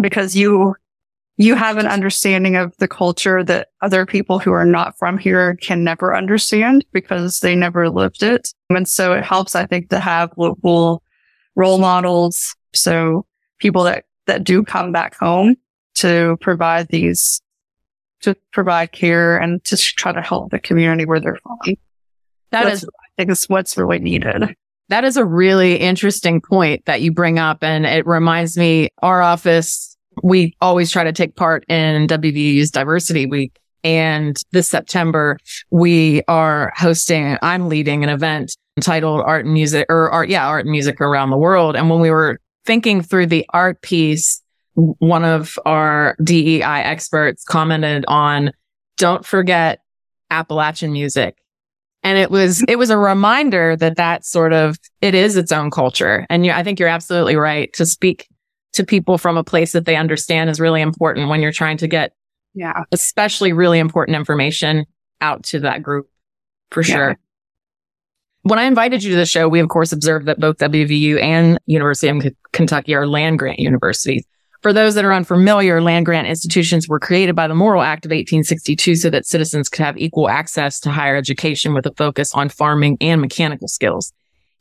because 0.00 0.34
you 0.34 0.74
you 1.36 1.56
have 1.56 1.78
an 1.78 1.86
understanding 1.86 2.54
of 2.56 2.76
the 2.78 2.86
culture 2.86 3.42
that 3.42 3.68
other 3.80 4.06
people 4.06 4.38
who 4.38 4.52
are 4.52 4.64
not 4.64 4.96
from 4.98 5.18
here 5.18 5.56
can 5.56 5.82
never 5.82 6.14
understand 6.14 6.84
because 6.92 7.40
they 7.40 7.56
never 7.56 7.90
lived 7.90 8.22
it. 8.22 8.50
And 8.70 8.86
so 8.86 9.12
it 9.12 9.24
helps, 9.24 9.56
I 9.56 9.66
think, 9.66 9.90
to 9.90 9.98
have 9.98 10.30
local 10.36 11.02
role 11.56 11.78
models. 11.78 12.54
So 12.72 13.26
people 13.58 13.82
that, 13.82 14.04
that 14.26 14.44
do 14.44 14.62
come 14.62 14.92
back 14.92 15.16
home 15.16 15.56
to 15.96 16.36
provide 16.40 16.88
these, 16.88 17.40
to 18.24 18.36
provide 18.52 18.92
care 18.92 19.38
and 19.38 19.62
to 19.64 19.76
try 19.76 20.12
to 20.12 20.22
help 20.22 20.50
the 20.50 20.58
community 20.58 21.06
where 21.06 21.20
they're 21.20 21.38
from. 21.42 21.74
That 22.50 22.64
That's, 22.64 22.82
is, 22.82 22.88
I 22.88 23.08
think 23.16 23.30
is 23.30 23.44
what's 23.48 23.76
really 23.76 23.98
needed. 23.98 24.54
That 24.88 25.04
is 25.04 25.16
a 25.16 25.24
really 25.24 25.76
interesting 25.76 26.40
point 26.40 26.84
that 26.84 27.00
you 27.00 27.12
bring 27.12 27.38
up. 27.38 27.62
And 27.62 27.86
it 27.86 28.06
reminds 28.06 28.56
me, 28.56 28.90
our 29.02 29.22
office 29.22 29.94
we 30.22 30.54
always 30.60 30.90
try 30.90 31.04
to 31.04 31.12
take 31.12 31.36
part 31.36 31.64
in 31.68 32.06
WVU's 32.06 32.70
diversity 32.70 33.26
week. 33.26 33.58
And 33.82 34.36
this 34.52 34.68
September, 34.68 35.38
we 35.70 36.22
are 36.28 36.72
hosting, 36.76 37.36
I'm 37.42 37.68
leading 37.68 38.02
an 38.02 38.10
event 38.10 38.56
titled 38.80 39.20
art 39.20 39.44
and 39.44 39.52
music 39.52 39.86
or 39.88 40.10
art. 40.10 40.28
Yeah. 40.28 40.46
Art 40.46 40.64
and 40.64 40.72
music 40.72 41.00
around 41.00 41.30
the 41.30 41.36
world. 41.36 41.76
And 41.76 41.90
when 41.90 42.00
we 42.00 42.10
were 42.10 42.40
thinking 42.64 43.02
through 43.02 43.26
the 43.26 43.44
art 43.52 43.82
piece, 43.82 44.42
one 44.74 45.24
of 45.24 45.58
our 45.64 46.16
DEI 46.22 46.62
experts 46.62 47.44
commented 47.44 48.04
on 48.08 48.52
don't 48.96 49.24
forget 49.24 49.80
Appalachian 50.30 50.92
music. 50.92 51.36
And 52.02 52.18
it 52.18 52.30
was, 52.30 52.62
it 52.68 52.76
was 52.76 52.90
a 52.90 52.98
reminder 52.98 53.76
that 53.76 53.96
that 53.96 54.26
sort 54.26 54.52
of, 54.52 54.78
it 55.00 55.14
is 55.14 55.36
its 55.36 55.52
own 55.52 55.70
culture. 55.70 56.26
And 56.28 56.44
you, 56.44 56.52
I 56.52 56.62
think 56.62 56.78
you're 56.78 56.88
absolutely 56.88 57.36
right 57.36 57.72
to 57.74 57.86
speak 57.86 58.28
to 58.74 58.84
people 58.84 59.16
from 59.16 59.36
a 59.36 59.44
place 59.44 59.72
that 59.72 59.86
they 59.86 59.96
understand 59.96 60.50
is 60.50 60.60
really 60.60 60.82
important 60.82 61.28
when 61.28 61.40
you're 61.40 61.52
trying 61.52 61.78
to 61.78 61.88
get, 61.88 62.12
yeah, 62.54 62.82
especially 62.92 63.52
really 63.52 63.78
important 63.78 64.16
information 64.16 64.84
out 65.20 65.44
to 65.44 65.60
that 65.60 65.82
group 65.82 66.10
for 66.70 66.82
sure. 66.82 67.16
When 68.42 68.58
I 68.58 68.64
invited 68.64 69.02
you 69.02 69.12
to 69.12 69.16
the 69.16 69.24
show, 69.24 69.48
we 69.48 69.60
of 69.60 69.68
course 69.68 69.92
observed 69.92 70.26
that 70.26 70.38
both 70.38 70.58
WVU 70.58 71.22
and 71.22 71.58
University 71.66 72.08
of 72.08 72.34
Kentucky 72.52 72.94
are 72.94 73.06
land 73.06 73.38
grant 73.38 73.58
universities. 73.60 74.24
For 74.64 74.72
those 74.72 74.94
that 74.94 75.04
are 75.04 75.12
unfamiliar, 75.12 75.82
land 75.82 76.06
grant 76.06 76.26
institutions 76.26 76.88
were 76.88 76.98
created 76.98 77.36
by 77.36 77.48
the 77.48 77.54
Morrill 77.54 77.82
Act 77.82 78.06
of 78.06 78.08
1862 78.08 78.96
so 78.96 79.10
that 79.10 79.26
citizens 79.26 79.68
could 79.68 79.84
have 79.84 79.98
equal 79.98 80.30
access 80.30 80.80
to 80.80 80.90
higher 80.90 81.16
education 81.16 81.74
with 81.74 81.84
a 81.84 81.92
focus 81.98 82.32
on 82.32 82.48
farming 82.48 82.96
and 83.02 83.20
mechanical 83.20 83.68
skills. 83.68 84.14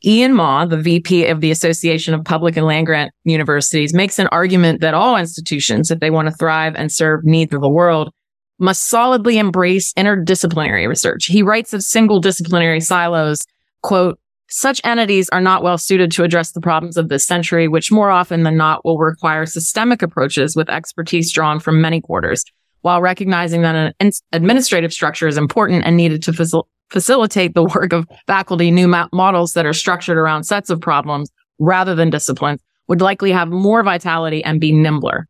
Ian 0.03 0.33
Maw, 0.33 0.65
the 0.65 0.75
VP 0.75 1.27
of 1.27 1.39
the 1.39 1.51
Association 1.51 2.13
of 2.13 2.25
Public 2.25 2.57
and 2.57 2.65
Land 2.65 2.87
Grant 2.87 3.13
Universities, 3.23 3.93
makes 3.93 4.19
an 4.19 4.27
argument 4.27 4.81
that 4.81 4.93
all 4.93 5.15
institutions, 5.15 5.89
if 5.89 6.01
they 6.01 6.11
want 6.11 6.27
to 6.27 6.35
thrive 6.35 6.75
and 6.75 6.91
serve 6.91 7.23
needs 7.23 7.53
of 7.53 7.61
the 7.61 7.69
world, 7.69 8.11
must 8.59 8.89
solidly 8.89 9.37
embrace 9.37 9.93
interdisciplinary 9.93 10.85
research. 10.85 11.27
He 11.27 11.43
writes 11.43 11.73
of 11.73 11.81
single 11.81 12.19
disciplinary 12.19 12.81
silos, 12.81 13.39
quote, 13.81 14.19
such 14.55 14.79
entities 14.83 15.29
are 15.29 15.41
not 15.41 15.63
well 15.63 15.79
suited 15.79 16.11
to 16.11 16.23
address 16.23 16.51
the 16.51 16.61
problems 16.61 16.95
of 16.95 17.09
this 17.09 17.25
century, 17.25 17.67
which 17.67 17.91
more 17.91 18.11
often 18.11 18.43
than 18.43 18.55
not 18.55 18.85
will 18.85 18.99
require 18.99 19.47
systemic 19.47 20.03
approaches 20.03 20.55
with 20.55 20.69
expertise 20.69 21.33
drawn 21.33 21.59
from 21.59 21.81
many 21.81 21.99
quarters, 21.99 22.45
while 22.81 23.01
recognizing 23.01 23.63
that 23.63 23.95
an 23.99 24.11
administrative 24.31 24.93
structure 24.93 25.27
is 25.27 25.37
important 25.37 25.83
and 25.85 25.97
needed 25.97 26.21
to 26.21 26.31
facil- 26.31 26.67
facilitate 26.91 27.55
the 27.55 27.63
work 27.63 27.93
of 27.93 28.05
faculty. 28.27 28.69
New 28.69 28.87
ma- 28.87 29.07
models 29.11 29.53
that 29.53 29.65
are 29.65 29.73
structured 29.73 30.17
around 30.17 30.43
sets 30.43 30.69
of 30.69 30.79
problems 30.79 31.31
rather 31.57 31.95
than 31.95 32.11
disciplines 32.11 32.61
would 32.87 33.01
likely 33.01 33.31
have 33.31 33.47
more 33.49 33.81
vitality 33.81 34.43
and 34.43 34.61
be 34.61 34.71
nimbler. 34.71 35.27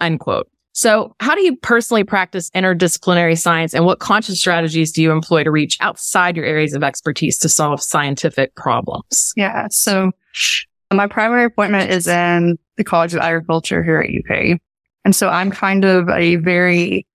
End 0.00 0.18
quote. 0.18 0.50
So 0.76 1.16
how 1.20 1.34
do 1.34 1.40
you 1.40 1.56
personally 1.56 2.04
practice 2.04 2.50
interdisciplinary 2.50 3.38
science 3.38 3.72
and 3.72 3.86
what 3.86 3.98
conscious 3.98 4.38
strategies 4.38 4.92
do 4.92 5.00
you 5.00 5.10
employ 5.10 5.42
to 5.42 5.50
reach 5.50 5.78
outside 5.80 6.36
your 6.36 6.44
areas 6.44 6.74
of 6.74 6.82
expertise 6.82 7.38
to 7.38 7.48
solve 7.48 7.80
scientific 7.82 8.54
problems? 8.56 9.32
Yeah. 9.36 9.68
So 9.70 10.10
my 10.92 11.06
primary 11.06 11.44
appointment 11.44 11.90
is 11.90 12.06
in 12.06 12.58
the 12.76 12.84
College 12.84 13.14
of 13.14 13.20
Agriculture 13.20 13.82
here 13.82 14.00
at 14.00 14.10
UK. 14.10 14.58
And 15.06 15.16
so 15.16 15.30
I'm 15.30 15.50
kind 15.50 15.86
of 15.86 16.10
a 16.10 16.36
very 16.36 17.06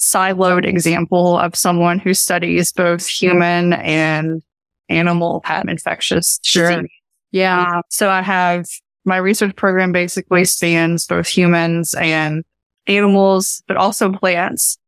siloed 0.00 0.64
example 0.64 1.36
of 1.36 1.54
someone 1.54 1.98
who 1.98 2.14
studies 2.14 2.72
both 2.72 3.06
human 3.06 3.74
and 3.74 4.40
animal 4.88 5.44
infectious 5.68 6.40
Sure. 6.42 6.70
disease. 6.70 6.90
Yeah. 7.32 7.60
Uh, 7.80 7.82
so 7.90 8.08
I 8.08 8.22
have 8.22 8.64
my 9.04 9.18
research 9.18 9.54
program 9.56 9.92
basically 9.92 10.46
spans 10.46 11.06
both 11.06 11.26
humans 11.28 11.92
and 12.00 12.44
animals, 12.90 13.62
but 13.66 13.76
also 13.76 14.12
plants. 14.12 14.78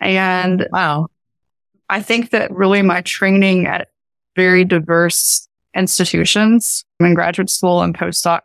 And 0.00 0.68
Wow. 0.70 1.08
I 1.88 2.02
think 2.02 2.30
that 2.30 2.50
really 2.50 2.82
my 2.82 3.00
training 3.02 3.66
at 3.66 3.88
very 4.34 4.64
diverse 4.64 5.48
institutions 5.74 6.84
in 7.00 7.14
graduate 7.14 7.50
school 7.50 7.82
and 7.82 7.96
postdoc 7.96 8.40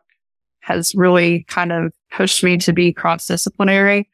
has 0.61 0.93
really 0.95 1.43
kind 1.47 1.71
of 1.71 1.91
pushed 2.11 2.43
me 2.43 2.57
to 2.57 2.71
be 2.71 2.93
cross 2.93 3.25
disciplinary 3.27 4.07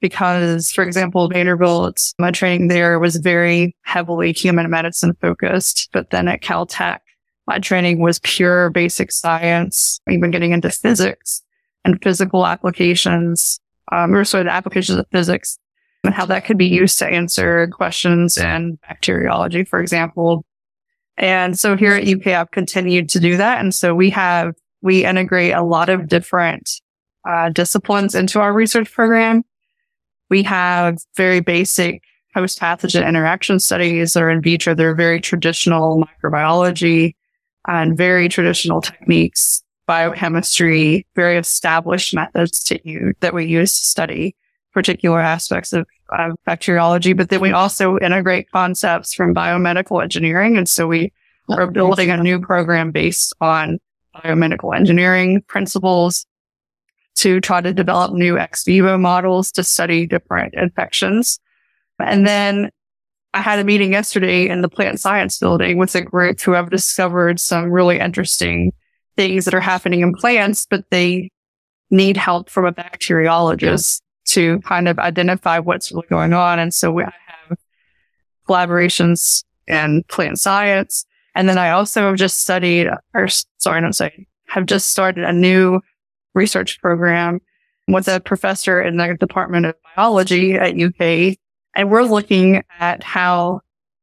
because, 0.00 0.72
for 0.72 0.82
example, 0.82 1.28
Vanderbilt, 1.28 2.14
my 2.18 2.30
training 2.30 2.68
there 2.68 2.98
was 2.98 3.16
very 3.16 3.76
heavily 3.82 4.32
human 4.32 4.70
medicine 4.70 5.14
focused. 5.20 5.90
But 5.92 6.10
then 6.10 6.26
at 6.26 6.40
Caltech, 6.40 7.00
my 7.46 7.58
training 7.58 8.00
was 8.00 8.18
pure 8.20 8.70
basic 8.70 9.12
science, 9.12 10.00
even 10.08 10.30
getting 10.30 10.52
into 10.52 10.70
physics 10.70 11.42
and 11.84 12.02
physical 12.02 12.46
applications, 12.46 13.60
um, 13.92 14.14
or 14.14 14.24
sort 14.24 14.42
of 14.42 14.46
the 14.46 14.52
applications 14.52 14.98
of 14.98 15.06
physics 15.10 15.58
and 16.04 16.14
how 16.14 16.26
that 16.26 16.44
could 16.44 16.58
be 16.58 16.66
used 16.66 16.98
to 16.98 17.06
answer 17.06 17.68
questions 17.68 18.36
in 18.36 18.78
bacteriology, 18.88 19.64
for 19.64 19.80
example. 19.80 20.44
And 21.16 21.58
so 21.58 21.76
here 21.76 21.94
at 21.94 22.08
UK, 22.08 22.28
I've 22.28 22.50
continued 22.50 23.08
to 23.10 23.20
do 23.20 23.36
that. 23.36 23.60
And 23.60 23.74
so 23.74 23.94
we 23.94 24.10
have, 24.10 24.54
we 24.80 25.04
integrate 25.04 25.52
a 25.52 25.62
lot 25.62 25.90
of 25.90 26.08
different 26.08 26.70
uh, 27.28 27.50
disciplines 27.50 28.14
into 28.14 28.40
our 28.40 28.52
research 28.52 28.90
program. 28.90 29.44
We 30.30 30.42
have 30.44 30.98
very 31.16 31.40
basic 31.40 32.02
host 32.34 32.60
pathogen 32.60 33.06
interaction 33.06 33.58
studies 33.58 34.14
that 34.14 34.22
are 34.22 34.30
in 34.30 34.40
vitro. 34.40 34.74
They're 34.74 34.94
very 34.94 35.20
traditional 35.20 36.02
microbiology 36.02 37.14
and 37.66 37.96
very 37.96 38.28
traditional 38.28 38.80
techniques, 38.80 39.62
biochemistry, 39.90 41.04
very 41.16 41.36
established 41.36 42.14
methods 42.14 42.62
to 42.62 42.78
use 42.88 43.12
that 43.18 43.34
we 43.34 43.44
use 43.44 43.76
to 43.76 43.84
study 43.84 44.36
particular 44.72 45.18
aspects 45.18 45.72
of, 45.72 45.84
of 46.10 46.36
bacteriology. 46.46 47.12
But 47.12 47.28
then 47.28 47.40
we 47.40 47.50
also 47.50 47.98
integrate 47.98 48.48
concepts 48.52 49.12
from 49.12 49.34
biomedical 49.34 50.00
engineering. 50.00 50.56
And 50.56 50.68
so 50.68 50.86
we 50.86 51.12
are 51.48 51.68
building 51.68 52.08
a 52.08 52.22
new 52.22 52.40
program 52.40 52.92
based 52.92 53.34
on 53.40 53.80
biomedical 54.14 54.76
engineering 54.76 55.42
principles 55.48 56.24
to 57.16 57.40
try 57.40 57.60
to 57.60 57.74
develop 57.74 58.12
new 58.12 58.38
ex 58.38 58.62
vivo 58.62 58.96
models 58.96 59.50
to 59.50 59.64
study 59.64 60.06
different 60.06 60.54
infections. 60.54 61.40
And 61.98 62.28
then 62.28 62.70
I 63.34 63.40
had 63.40 63.58
a 63.58 63.64
meeting 63.64 63.90
yesterday 63.90 64.48
in 64.48 64.62
the 64.62 64.68
plant 64.68 65.00
science 65.00 65.40
building 65.40 65.78
with 65.78 65.96
a 65.96 66.00
group 66.00 66.40
who 66.40 66.52
have 66.52 66.70
discovered 66.70 67.40
some 67.40 67.72
really 67.72 67.98
interesting 67.98 68.70
things 69.20 69.44
that 69.44 69.52
are 69.52 69.60
happening 69.60 70.00
in 70.00 70.14
plants, 70.14 70.66
but 70.70 70.82
they 70.90 71.30
need 71.90 72.16
help 72.16 72.48
from 72.48 72.64
a 72.64 72.72
bacteriologist 72.72 74.00
to 74.24 74.60
kind 74.60 74.88
of 74.88 74.98
identify 74.98 75.58
what's 75.58 75.92
really 75.92 76.06
going 76.08 76.32
on. 76.32 76.58
And 76.58 76.72
so 76.72 76.90
we 76.90 77.02
have 77.02 77.58
collaborations 78.48 79.44
in 79.66 80.04
plant 80.08 80.38
science. 80.38 81.04
And 81.34 81.50
then 81.50 81.58
I 81.58 81.68
also 81.68 82.06
have 82.06 82.16
just 82.16 82.40
studied, 82.40 82.88
or 83.12 83.28
sorry, 83.28 83.76
I 83.76 83.80
don't 83.82 83.92
say, 83.92 84.26
have 84.46 84.64
just 84.64 84.88
started 84.88 85.24
a 85.24 85.34
new 85.34 85.82
research 86.34 86.80
program 86.80 87.40
with 87.88 88.08
a 88.08 88.20
professor 88.20 88.80
in 88.80 88.96
the 88.96 89.18
Department 89.20 89.66
of 89.66 89.74
Biology 89.94 90.54
at 90.54 90.80
UK. 90.80 91.36
And 91.76 91.90
we're 91.90 92.04
looking 92.04 92.62
at 92.78 93.02
how 93.02 93.60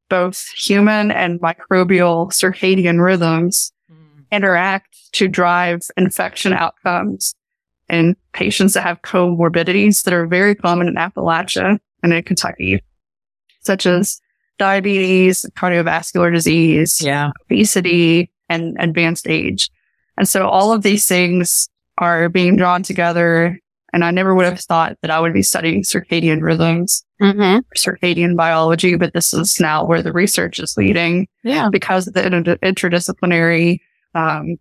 both 0.09 0.47
human 0.55 1.09
and 1.09 1.41
microbial 1.41 2.31
circadian 2.31 3.03
rhythms 3.03 3.71
mm. 3.91 3.95
interact 4.31 4.87
to 5.13 5.27
drive 5.27 5.81
infection 5.97 6.53
outcomes 6.53 7.33
in 7.89 8.15
patients 8.33 8.73
that 8.73 8.81
have 8.81 9.01
comorbidities 9.01 10.03
that 10.03 10.13
are 10.13 10.27
very 10.27 10.53
common 10.55 10.87
in 10.87 10.95
Appalachia 10.95 11.79
and 12.03 12.13
in 12.13 12.23
Kentucky, 12.23 12.81
such 13.61 13.85
as 13.85 14.19
diabetes, 14.57 15.45
cardiovascular 15.57 16.33
disease, 16.33 16.99
Yeah. 17.01 17.31
obesity, 17.49 18.31
and 18.49 18.75
advanced 18.79 19.27
age. 19.27 19.69
And 20.17 20.27
so 20.27 20.47
all 20.47 20.73
of 20.73 20.81
these 20.83 21.05
things 21.07 21.69
are 21.99 22.27
being 22.29 22.55
drawn 22.57 22.83
together. 22.83 23.57
And 23.93 24.03
I 24.03 24.11
never 24.11 24.35
would 24.35 24.45
have 24.45 24.59
thought 24.59 24.97
that 25.01 25.11
I 25.11 25.19
would 25.19 25.33
be 25.33 25.43
studying 25.43 25.83
circadian 25.83 26.41
rhythms, 26.41 27.03
Mm-hmm. 27.21 27.59
circadian 27.75 28.35
biology, 28.35 28.95
but 28.95 29.13
this 29.13 29.33
is 29.33 29.59
now 29.59 29.83
where 29.85 30.03
the 30.03 30.11
research 30.13 30.59
is 30.59 30.75
leading 30.77 31.27
Yeah. 31.43 31.69
because 31.71 32.07
of 32.07 32.13
the 32.13 32.25
inter- 32.25 32.57
interdisciplinary 32.57 33.79
um, 34.13 34.57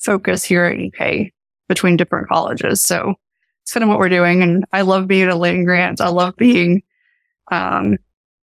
focus 0.00 0.44
here 0.44 0.64
at 0.64 0.78
UK 0.78 1.28
between 1.68 1.96
different 1.96 2.28
colleges. 2.28 2.82
So 2.82 3.14
it's 3.62 3.72
kind 3.72 3.82
of 3.82 3.88
what 3.88 3.98
we're 3.98 4.08
doing. 4.08 4.42
And 4.42 4.64
I 4.72 4.82
love 4.82 5.06
being 5.06 5.28
a 5.28 5.36
land 5.36 5.64
grant. 5.66 6.00
I 6.00 6.08
love 6.08 6.36
being 6.36 6.82
um, 7.50 7.96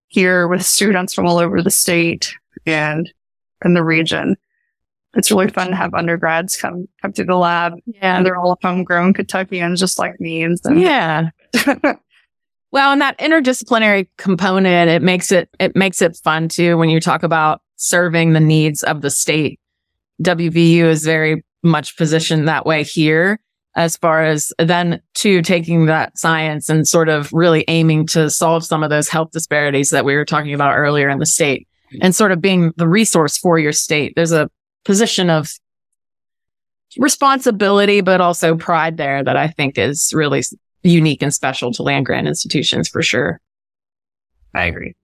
here 0.07 0.47
with 0.47 0.63
students 0.65 1.13
from 1.13 1.27
all 1.27 1.37
over 1.37 1.61
the 1.61 1.69
state 1.71 2.33
and 2.65 3.11
in 3.63 3.73
the 3.73 3.83
region. 3.83 4.35
It's 5.13 5.29
really 5.29 5.49
fun 5.49 5.67
to 5.69 5.75
have 5.75 5.93
undergrads 5.93 6.55
come 6.55 6.87
come 7.01 7.11
to 7.13 7.25
the 7.25 7.35
lab, 7.35 7.73
Yeah. 7.85 8.15
and 8.17 8.25
they're 8.25 8.37
all 8.37 8.57
homegrown 8.63 9.13
Kentuckians, 9.13 9.79
just 9.79 9.99
like 9.99 10.19
me. 10.21 10.41
And 10.41 10.57
so, 10.59 10.71
Yeah. 10.71 11.29
Well, 12.73 12.93
and 12.93 13.01
that 13.01 13.17
interdisciplinary 13.19 14.07
component, 14.17 14.89
it 14.89 15.01
makes 15.01 15.29
it, 15.29 15.49
it 15.59 15.75
makes 15.75 16.01
it 16.01 16.15
fun 16.23 16.47
too 16.47 16.77
when 16.77 16.87
you 16.89 17.01
talk 17.01 17.21
about 17.21 17.61
serving 17.75 18.31
the 18.31 18.39
needs 18.39 18.81
of 18.83 19.01
the 19.01 19.09
state. 19.09 19.59
WVU 20.21 20.85
is 20.85 21.03
very 21.03 21.43
much 21.63 21.97
positioned 21.97 22.47
that 22.47 22.65
way 22.65 22.83
here 22.83 23.39
as 23.75 23.95
far 23.97 24.23
as 24.23 24.51
then 24.59 25.01
to 25.13 25.41
taking 25.41 25.85
that 25.85 26.17
science 26.17 26.69
and 26.69 26.87
sort 26.87 27.07
of 27.07 27.31
really 27.31 27.63
aiming 27.67 28.05
to 28.05 28.29
solve 28.29 28.65
some 28.65 28.83
of 28.83 28.89
those 28.89 29.07
health 29.07 29.31
disparities 29.31 29.91
that 29.91 30.03
we 30.03 30.15
were 30.15 30.25
talking 30.25 30.53
about 30.53 30.75
earlier 30.75 31.09
in 31.09 31.19
the 31.19 31.25
state 31.25 31.67
and 32.01 32.15
sort 32.15 32.31
of 32.31 32.41
being 32.41 32.73
the 32.77 32.87
resource 32.87 33.37
for 33.37 33.57
your 33.59 33.71
state. 33.71 34.13
There's 34.15 34.31
a 34.33 34.49
position 34.83 35.29
of 35.29 35.49
responsibility, 36.97 38.01
but 38.01 38.19
also 38.19 38.57
pride 38.57 38.97
there 38.97 39.23
that 39.23 39.37
I 39.37 39.47
think 39.47 39.77
is 39.77 40.11
really 40.13 40.43
unique 40.83 41.21
and 41.21 41.33
special 41.33 41.71
to 41.73 41.83
land 41.83 42.05
grant 42.05 42.27
institutions 42.27 42.89
for 42.89 43.01
sure. 43.01 43.39
I 44.53 44.65
agree. 44.65 44.95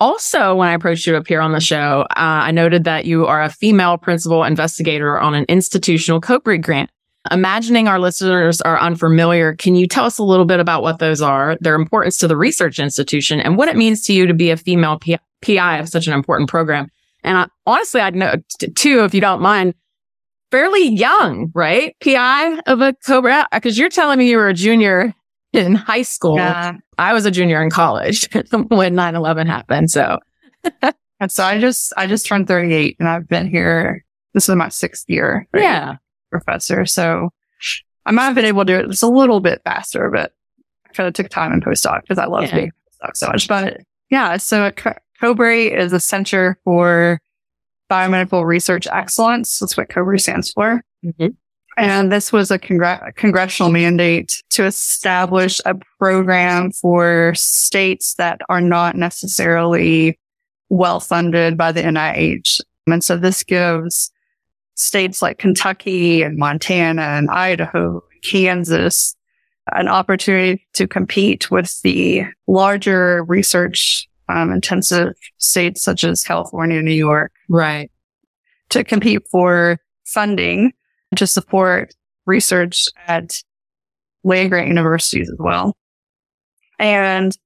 Also, 0.00 0.54
when 0.54 0.68
I 0.68 0.74
approached 0.74 1.06
you 1.06 1.12
to 1.12 1.18
appear 1.18 1.40
on 1.40 1.52
the 1.52 1.60
show, 1.60 2.06
uh, 2.10 2.14
I 2.16 2.52
noted 2.52 2.84
that 2.84 3.04
you 3.04 3.26
are 3.26 3.42
a 3.42 3.50
female 3.50 3.98
principal 3.98 4.44
investigator 4.44 5.18
on 5.18 5.34
an 5.34 5.44
institutional 5.48 6.20
COBRE 6.20 6.58
grant. 6.58 6.90
Imagining 7.32 7.88
our 7.88 7.98
listeners 7.98 8.60
are 8.60 8.78
unfamiliar, 8.78 9.54
can 9.56 9.74
you 9.74 9.88
tell 9.88 10.04
us 10.04 10.18
a 10.18 10.22
little 10.22 10.44
bit 10.44 10.60
about 10.60 10.82
what 10.82 11.00
those 11.00 11.20
are, 11.20 11.58
their 11.60 11.74
importance 11.74 12.16
to 12.18 12.28
the 12.28 12.36
research 12.36 12.78
institution, 12.78 13.40
and 13.40 13.56
what 13.58 13.68
it 13.68 13.76
means 13.76 14.04
to 14.06 14.12
you 14.12 14.26
to 14.26 14.34
be 14.34 14.50
a 14.50 14.56
female 14.56 15.00
PI 15.42 15.78
of 15.78 15.88
such 15.88 16.06
an 16.06 16.12
important 16.12 16.48
program? 16.48 16.88
And 17.24 17.36
I, 17.36 17.46
honestly, 17.66 18.00
I'd 18.00 18.14
know 18.14 18.36
t- 18.60 18.70
too, 18.70 19.04
if 19.04 19.14
you 19.14 19.20
don't 19.20 19.42
mind, 19.42 19.74
fairly 20.52 20.88
young, 20.88 21.50
right? 21.54 21.96
PI 22.00 22.60
of 22.66 22.80
a 22.80 22.94
COBRE? 23.04 23.46
Because 23.52 23.76
you're 23.76 23.88
telling 23.88 24.20
me 24.20 24.30
you 24.30 24.36
were 24.36 24.48
a 24.48 24.54
junior 24.54 25.12
in 25.52 25.74
high 25.74 26.02
school. 26.02 26.36
Yeah. 26.36 26.76
I 26.98 27.12
was 27.12 27.24
a 27.26 27.30
junior 27.30 27.62
in 27.62 27.70
college 27.70 28.28
when 28.52 28.94
9 28.94 29.14
11 29.14 29.46
happened. 29.46 29.90
So, 29.90 30.18
And 31.20 31.32
so 31.32 31.42
I 31.44 31.58
just, 31.60 31.92
I 31.96 32.06
just 32.06 32.26
turned 32.26 32.46
38 32.46 32.96
and 33.00 33.08
I've 33.08 33.26
been 33.26 33.48
here. 33.48 34.04
This 34.34 34.48
is 34.48 34.54
my 34.54 34.68
sixth 34.68 35.04
year. 35.08 35.48
right, 35.52 35.62
yeah. 35.62 35.96
Professor. 36.30 36.86
So 36.86 37.30
I 38.06 38.12
might 38.12 38.24
have 38.26 38.34
been 38.36 38.44
able 38.44 38.64
to 38.64 38.72
do 38.72 38.78
it 38.78 38.88
just 38.90 39.02
a 39.02 39.08
little 39.08 39.40
bit 39.40 39.60
faster, 39.64 40.10
but 40.10 40.32
I 40.88 40.92
kind 40.92 41.08
of 41.08 41.14
took 41.14 41.28
time 41.28 41.52
in 41.52 41.60
postdoc 41.60 42.02
because 42.02 42.18
I 42.18 42.26
love 42.26 42.44
Yeah. 42.44 42.54
being 42.54 42.72
postdoc 43.02 43.16
so 43.16 43.26
much. 43.28 43.48
But 43.48 43.78
yeah, 44.10 44.36
so 44.36 44.70
Co- 44.70 44.94
COBRE 45.20 45.50
is 45.76 45.92
a 45.92 45.98
center 46.00 46.58
for 46.64 47.20
biomedical 47.90 48.44
research 48.44 48.86
excellence. 48.86 49.58
That's 49.58 49.76
what 49.76 49.88
COBRE 49.88 50.18
stands 50.20 50.52
for. 50.52 50.82
Mhm. 51.04 51.34
And 51.78 52.10
this 52.10 52.32
was 52.32 52.50
a 52.50 52.58
congr- 52.58 53.14
congressional 53.14 53.70
mandate 53.70 54.42
to 54.50 54.64
establish 54.64 55.60
a 55.64 55.76
program 55.98 56.72
for 56.72 57.32
states 57.36 58.14
that 58.14 58.40
are 58.48 58.60
not 58.60 58.96
necessarily 58.96 60.18
well 60.68 61.00
funded 61.00 61.56
by 61.56 61.72
the 61.72 61.82
NIH. 61.82 62.60
And 62.86 63.04
so 63.04 63.16
this 63.16 63.42
gives 63.44 64.10
states 64.74 65.22
like 65.22 65.38
Kentucky 65.38 66.22
and 66.22 66.36
Montana 66.36 67.02
and 67.02 67.30
Idaho, 67.30 68.02
Kansas, 68.22 69.14
an 69.72 69.88
opportunity 69.88 70.66
to 70.74 70.86
compete 70.88 71.50
with 71.50 71.80
the 71.82 72.24
larger 72.46 73.24
research 73.24 74.08
um, 74.28 74.52
intensive 74.52 75.14
states 75.38 75.82
such 75.82 76.04
as 76.04 76.22
California, 76.22 76.82
New 76.82 76.90
York, 76.90 77.32
Right. 77.48 77.90
to 78.70 78.84
compete 78.84 79.26
for 79.30 79.78
funding 80.04 80.72
to 81.16 81.26
support 81.26 81.94
research 82.26 82.88
at 83.06 83.42
land 84.24 84.50
grant 84.50 84.68
universities 84.68 85.30
as 85.30 85.38
well. 85.38 85.76
And 86.78 87.36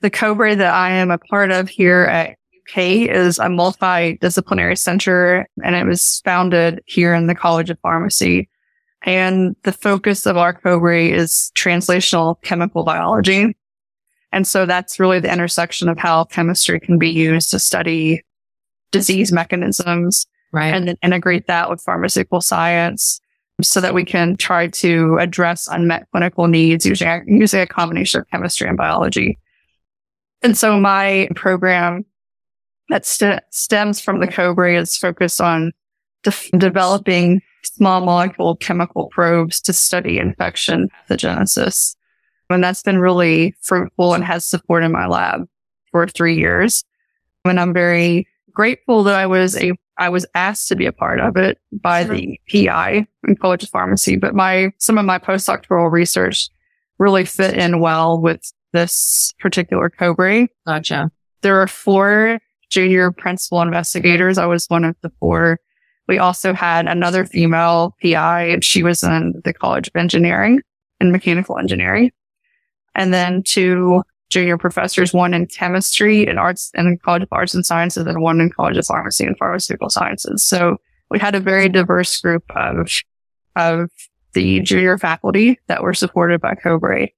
the 0.00 0.10
COBRE 0.10 0.54
that 0.56 0.74
I 0.74 0.90
am 0.90 1.10
a 1.10 1.18
part 1.18 1.50
of 1.50 1.68
here 1.68 2.02
at 2.04 2.36
UK 2.68 2.78
is 3.10 3.38
a 3.38 3.46
multidisciplinary 3.46 4.78
center 4.78 5.48
and 5.64 5.74
it 5.74 5.86
was 5.86 6.20
founded 6.24 6.80
here 6.86 7.14
in 7.14 7.26
the 7.26 7.34
College 7.34 7.70
of 7.70 7.78
Pharmacy. 7.80 8.48
And 9.02 9.54
the 9.62 9.72
focus 9.72 10.26
of 10.26 10.36
our 10.36 10.52
COBRE 10.52 11.12
is 11.12 11.52
translational 11.54 12.40
chemical 12.42 12.82
biology. 12.82 13.56
And 14.32 14.46
so 14.46 14.66
that's 14.66 14.98
really 14.98 15.20
the 15.20 15.32
intersection 15.32 15.88
of 15.88 15.98
how 15.98 16.24
chemistry 16.24 16.80
can 16.80 16.98
be 16.98 17.10
used 17.10 17.50
to 17.50 17.58
study 17.58 18.22
disease 18.90 19.32
mechanisms 19.32 20.26
Right. 20.56 20.74
and 20.74 20.88
then 20.88 20.96
integrate 21.02 21.46
that 21.46 21.68
with 21.68 21.82
pharmaceutical 21.82 22.40
science 22.40 23.20
so 23.62 23.80
that 23.80 23.94
we 23.94 24.04
can 24.04 24.36
try 24.36 24.68
to 24.68 25.18
address 25.18 25.68
unmet 25.68 26.06
clinical 26.10 26.46
needs 26.46 26.84
using, 26.84 27.24
using 27.26 27.60
a 27.60 27.66
combination 27.66 28.20
of 28.20 28.30
chemistry 28.30 28.68
and 28.68 28.76
biology. 28.76 29.38
And 30.42 30.56
so 30.56 30.78
my 30.78 31.28
program 31.34 32.04
that 32.88 33.06
st- 33.06 33.40
stems 33.50 34.00
from 34.00 34.20
the 34.20 34.26
COBRE 34.26 34.76
is 34.76 34.96
focused 34.96 35.40
on 35.40 35.72
de- 36.22 36.58
developing 36.58 37.42
small 37.64 38.00
molecule 38.00 38.56
chemical 38.56 39.08
probes 39.08 39.60
to 39.62 39.72
study 39.72 40.18
infection 40.18 40.88
pathogenesis. 41.08 41.96
And 42.48 42.62
that's 42.62 42.82
been 42.82 42.98
really 42.98 43.54
fruitful 43.62 44.14
and 44.14 44.22
has 44.22 44.46
supported 44.46 44.90
my 44.90 45.06
lab 45.06 45.48
for 45.90 46.06
three 46.06 46.36
years. 46.36 46.84
And 47.44 47.58
I'm 47.58 47.72
very 47.72 48.28
grateful 48.52 49.02
that 49.04 49.14
I 49.14 49.26
was 49.26 49.56
a 49.56 49.72
I 49.98 50.08
was 50.08 50.26
asked 50.34 50.68
to 50.68 50.76
be 50.76 50.86
a 50.86 50.92
part 50.92 51.20
of 51.20 51.36
it 51.36 51.58
by 51.72 52.04
the 52.04 52.38
PI 52.50 53.06
in 53.26 53.36
College 53.36 53.62
of 53.62 53.70
Pharmacy, 53.70 54.16
but 54.16 54.34
my 54.34 54.72
some 54.78 54.98
of 54.98 55.04
my 55.04 55.18
postdoctoral 55.18 55.90
research 55.90 56.50
really 56.98 57.24
fit 57.24 57.56
in 57.56 57.80
well 57.80 58.20
with 58.20 58.40
this 58.72 59.32
particular 59.38 59.88
COBRE. 59.88 60.48
Gotcha. 60.66 61.10
There 61.42 61.60
are 61.60 61.68
four 61.68 62.38
junior 62.70 63.10
principal 63.10 63.62
investigators. 63.62 64.38
I 64.38 64.46
was 64.46 64.66
one 64.66 64.84
of 64.84 64.96
the 65.02 65.10
four. 65.20 65.58
We 66.08 66.18
also 66.18 66.52
had 66.52 66.86
another 66.86 67.24
female 67.24 67.96
PI, 68.02 68.44
and 68.44 68.64
she 68.64 68.82
was 68.82 69.02
in 69.02 69.40
the 69.44 69.52
College 69.52 69.88
of 69.88 69.96
Engineering 69.96 70.60
and 71.00 71.10
Mechanical 71.10 71.58
Engineering. 71.58 72.10
And 72.94 73.12
then 73.12 73.42
two 73.42 74.02
junior 74.28 74.58
professors, 74.58 75.12
one 75.12 75.34
in 75.34 75.46
chemistry 75.46 76.26
and 76.26 76.38
arts 76.38 76.70
and 76.74 77.00
College 77.02 77.22
of 77.22 77.28
Arts 77.32 77.54
and 77.54 77.64
Sciences, 77.64 78.06
and 78.06 78.20
one 78.20 78.40
in 78.40 78.50
College 78.50 78.76
of 78.76 78.86
Pharmacy 78.86 79.24
and 79.24 79.38
Pharmaceutical 79.38 79.90
Sciences. 79.90 80.44
So 80.44 80.78
we 81.10 81.18
had 81.18 81.34
a 81.34 81.40
very 81.40 81.68
diverse 81.68 82.20
group 82.20 82.44
of, 82.54 82.90
of 83.54 83.90
the 84.32 84.60
junior 84.60 84.98
faculty 84.98 85.58
that 85.68 85.82
were 85.82 85.94
supported 85.94 86.40
by 86.40 86.54
COBRE. 86.54 87.08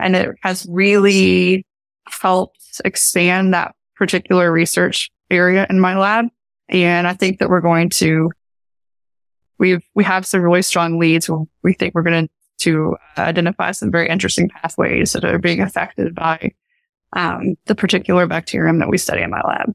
And 0.00 0.16
it 0.16 0.30
has 0.42 0.66
really 0.68 1.66
helped 2.06 2.80
expand 2.84 3.54
that 3.54 3.74
particular 3.96 4.50
research 4.50 5.10
area 5.30 5.66
in 5.68 5.80
my 5.80 5.96
lab. 5.96 6.26
And 6.68 7.06
I 7.06 7.14
think 7.14 7.38
that 7.38 7.48
we're 7.48 7.60
going 7.60 7.90
to, 7.90 8.30
we've, 9.58 9.82
we 9.94 10.04
have 10.04 10.26
some 10.26 10.40
really 10.40 10.62
strong 10.62 10.98
leads. 10.98 11.28
We 11.62 11.74
think 11.74 11.94
we're 11.94 12.02
going 12.02 12.26
to, 12.26 12.33
to 12.64 12.96
identify 13.18 13.70
some 13.72 13.90
very 13.90 14.08
interesting 14.08 14.48
pathways 14.48 15.12
that 15.12 15.24
are 15.24 15.38
being 15.38 15.60
affected 15.60 16.14
by, 16.14 16.50
um, 17.14 17.54
the 17.66 17.74
particular 17.74 18.26
bacterium 18.26 18.78
that 18.80 18.88
we 18.88 18.98
study 18.98 19.22
in 19.22 19.30
my 19.30 19.40
lab. 19.42 19.72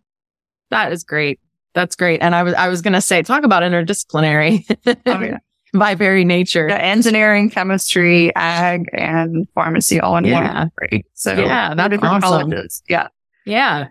That 0.71 0.91
is 0.91 1.04
great. 1.04 1.39
That's 1.73 1.95
great. 1.95 2.21
And 2.21 2.36
I 2.36 2.43
was, 2.43 2.54
I 2.56 2.67
was 2.67 2.82
going 2.82 2.93
to 2.93 3.02
say, 3.02 3.21
talk 3.21 3.43
about 3.43 3.63
interdisciplinary 3.63 4.65
Oh, 5.06 5.21
yeah. 5.21 5.38
by 5.73 5.93
very 5.95 6.25
nature. 6.25 6.67
Yeah, 6.67 6.78
engineering, 6.78 7.49
chemistry, 7.49 8.34
ag, 8.36 8.86
and 8.93 9.47
pharmacy 9.56 9.99
all 9.99 10.17
in 10.17 10.25
Yeah. 10.25 10.60
one. 10.62 10.71
Right. 10.82 11.06
So 11.13 11.34
Yeah, 11.34 11.73
that's 11.75 11.95
awesome. 12.04 12.21
colleges. 12.21 12.82
Yeah. 12.89 13.08
Yeah. 13.45 13.88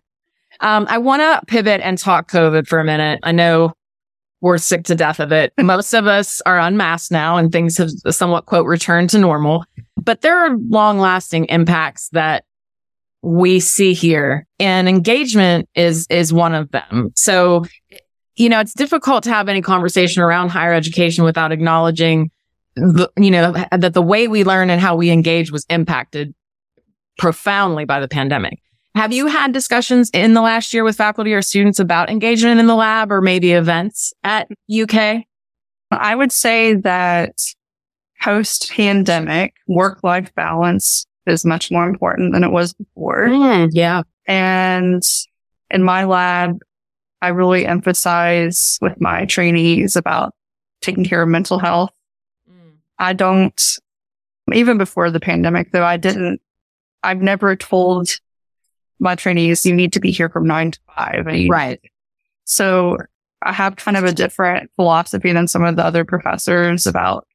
Um, 0.61 0.87
I 0.91 0.99
want 0.99 1.23
to 1.23 1.41
pivot 1.47 1.81
and 1.83 1.97
talk 1.97 2.31
COVID 2.31 2.67
for 2.67 2.81
a 2.81 2.85
minute. 2.85 3.21
I 3.23 3.31
know 3.33 3.75
we're 4.40 4.59
sick 4.59 4.85
to 4.85 4.94
death 4.94 5.20
of 5.20 5.33
it. 5.33 5.53
Most 5.61 5.94
of 5.94 6.07
us 6.07 6.40
are 6.46 6.59
unmasked 6.59 7.11
now 7.11 7.37
and 7.37 7.51
things 7.51 7.77
have 7.79 7.90
somewhat 8.11 8.46
quote 8.46 8.66
returned 8.66 9.11
to 9.11 9.18
normal, 9.18 9.64
but 9.96 10.20
there 10.20 10.38
are 10.38 10.57
long 10.57 10.98
lasting 10.98 11.46
impacts 11.46 12.09
that 12.11 12.44
we 13.22 13.59
see 13.59 13.94
here 13.94 14.46
and 14.61 14.88
engagement 14.88 15.68
is, 15.74 16.07
is 16.09 16.33
one 16.33 16.55
of 16.55 16.70
them. 16.70 17.11
So, 17.16 17.64
you 18.37 18.48
know, 18.48 18.61
it's 18.61 18.74
difficult 18.74 19.24
to 19.24 19.31
have 19.31 19.48
any 19.48 19.61
conversation 19.61 20.22
around 20.22 20.51
higher 20.51 20.72
education 20.72 21.24
without 21.24 21.51
acknowledging 21.51 22.31
the, 22.77 23.11
you 23.18 23.33
know, 23.33 23.53
that 23.72 23.92
the 23.92 24.03
way 24.03 24.29
we 24.29 24.44
learn 24.44 24.70
and 24.70 24.81
how 24.81 24.94
we 24.94 25.11
engage 25.11 25.51
was 25.51 25.66
impacted 25.68 26.33
profoundly 27.18 27.85
by 27.85 27.98
the 27.98 28.07
pandemic. 28.07 28.61
Have 28.94 29.12
you 29.12 29.27
had 29.27 29.53
discussions 29.53 30.11
in 30.12 30.35
the 30.35 30.40
last 30.40 30.74
year 30.74 30.83
with 30.83 30.96
faculty 30.96 31.33
or 31.33 31.42
students 31.42 31.79
about 31.79 32.11
engagement 32.11 32.59
in 32.59 32.66
the 32.66 32.74
lab 32.74 33.12
or 33.12 33.20
maybe 33.20 33.53
events 33.53 34.12
at 34.24 34.48
UK? 34.72 35.24
I 35.90 36.14
would 36.14 36.33
say 36.33 36.74
that 36.74 37.33
post 38.20 38.70
pandemic 38.70 39.55
work 39.66 40.03
life 40.03 40.35
balance 40.35 41.07
is 41.27 41.44
much 41.44 41.70
more 41.70 41.87
important 41.87 42.33
than 42.33 42.42
it 42.42 42.51
was 42.51 42.74
before. 42.74 43.29
Mm, 43.29 43.70
yeah. 43.72 44.03
And 44.27 45.03
in 45.70 45.83
my 45.83 46.05
lab, 46.05 46.59
I 47.22 47.29
really 47.29 47.66
emphasize 47.66 48.79
with 48.81 49.01
my 49.01 49.24
trainees 49.27 49.96
about 49.96 50.35
taking 50.81 51.05
care 51.05 51.22
of 51.22 51.29
mental 51.29 51.59
health. 51.59 51.92
Mm. 52.51 52.77
I 52.98 53.12
don't, 53.12 53.79
even 54.53 54.79
before 54.79 55.11
the 55.11 55.20
pandemic, 55.20 55.72
though, 55.72 55.85
I 55.85 55.96
didn't, 55.96 56.40
I've 57.03 57.22
never 57.22 57.57
told 57.57 58.09
my 58.99 59.15
trainees, 59.15 59.65
you 59.65 59.75
need 59.75 59.93
to 59.93 60.01
be 60.01 60.11
here 60.11 60.29
from 60.29 60.47
nine 60.47 60.73
to 60.73 60.81
five. 60.97 61.27
And 61.27 61.49
Right. 61.49 61.81
So 62.45 62.97
I 63.43 63.53
have 63.53 63.77
kind 63.77 63.97
of 63.97 64.05
a 64.05 64.13
different 64.13 64.71
philosophy 64.77 65.33
than 65.33 65.49
some 65.49 65.65
of 65.65 65.77
the 65.77 65.85
other 65.85 66.05
professors 66.05 66.87
about 66.87 67.27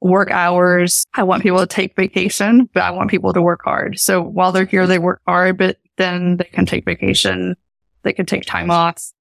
work 0.00 0.30
hours. 0.30 1.04
I 1.14 1.22
want 1.22 1.42
people 1.42 1.60
to 1.60 1.66
take 1.66 1.94
vacation, 1.94 2.68
but 2.74 2.82
I 2.82 2.90
want 2.90 3.10
people 3.10 3.32
to 3.32 3.42
work 3.42 3.60
hard. 3.64 3.98
So 4.00 4.20
while 4.20 4.50
they're 4.50 4.64
here, 4.64 4.86
they 4.86 4.98
work 4.98 5.20
hard, 5.26 5.58
but 5.58 5.78
then 5.96 6.38
they 6.38 6.44
can 6.44 6.66
take 6.66 6.84
vacation. 6.84 7.54
They 8.02 8.12
can 8.12 8.26
take 8.26 8.44
time 8.44 8.70
off 8.70 9.12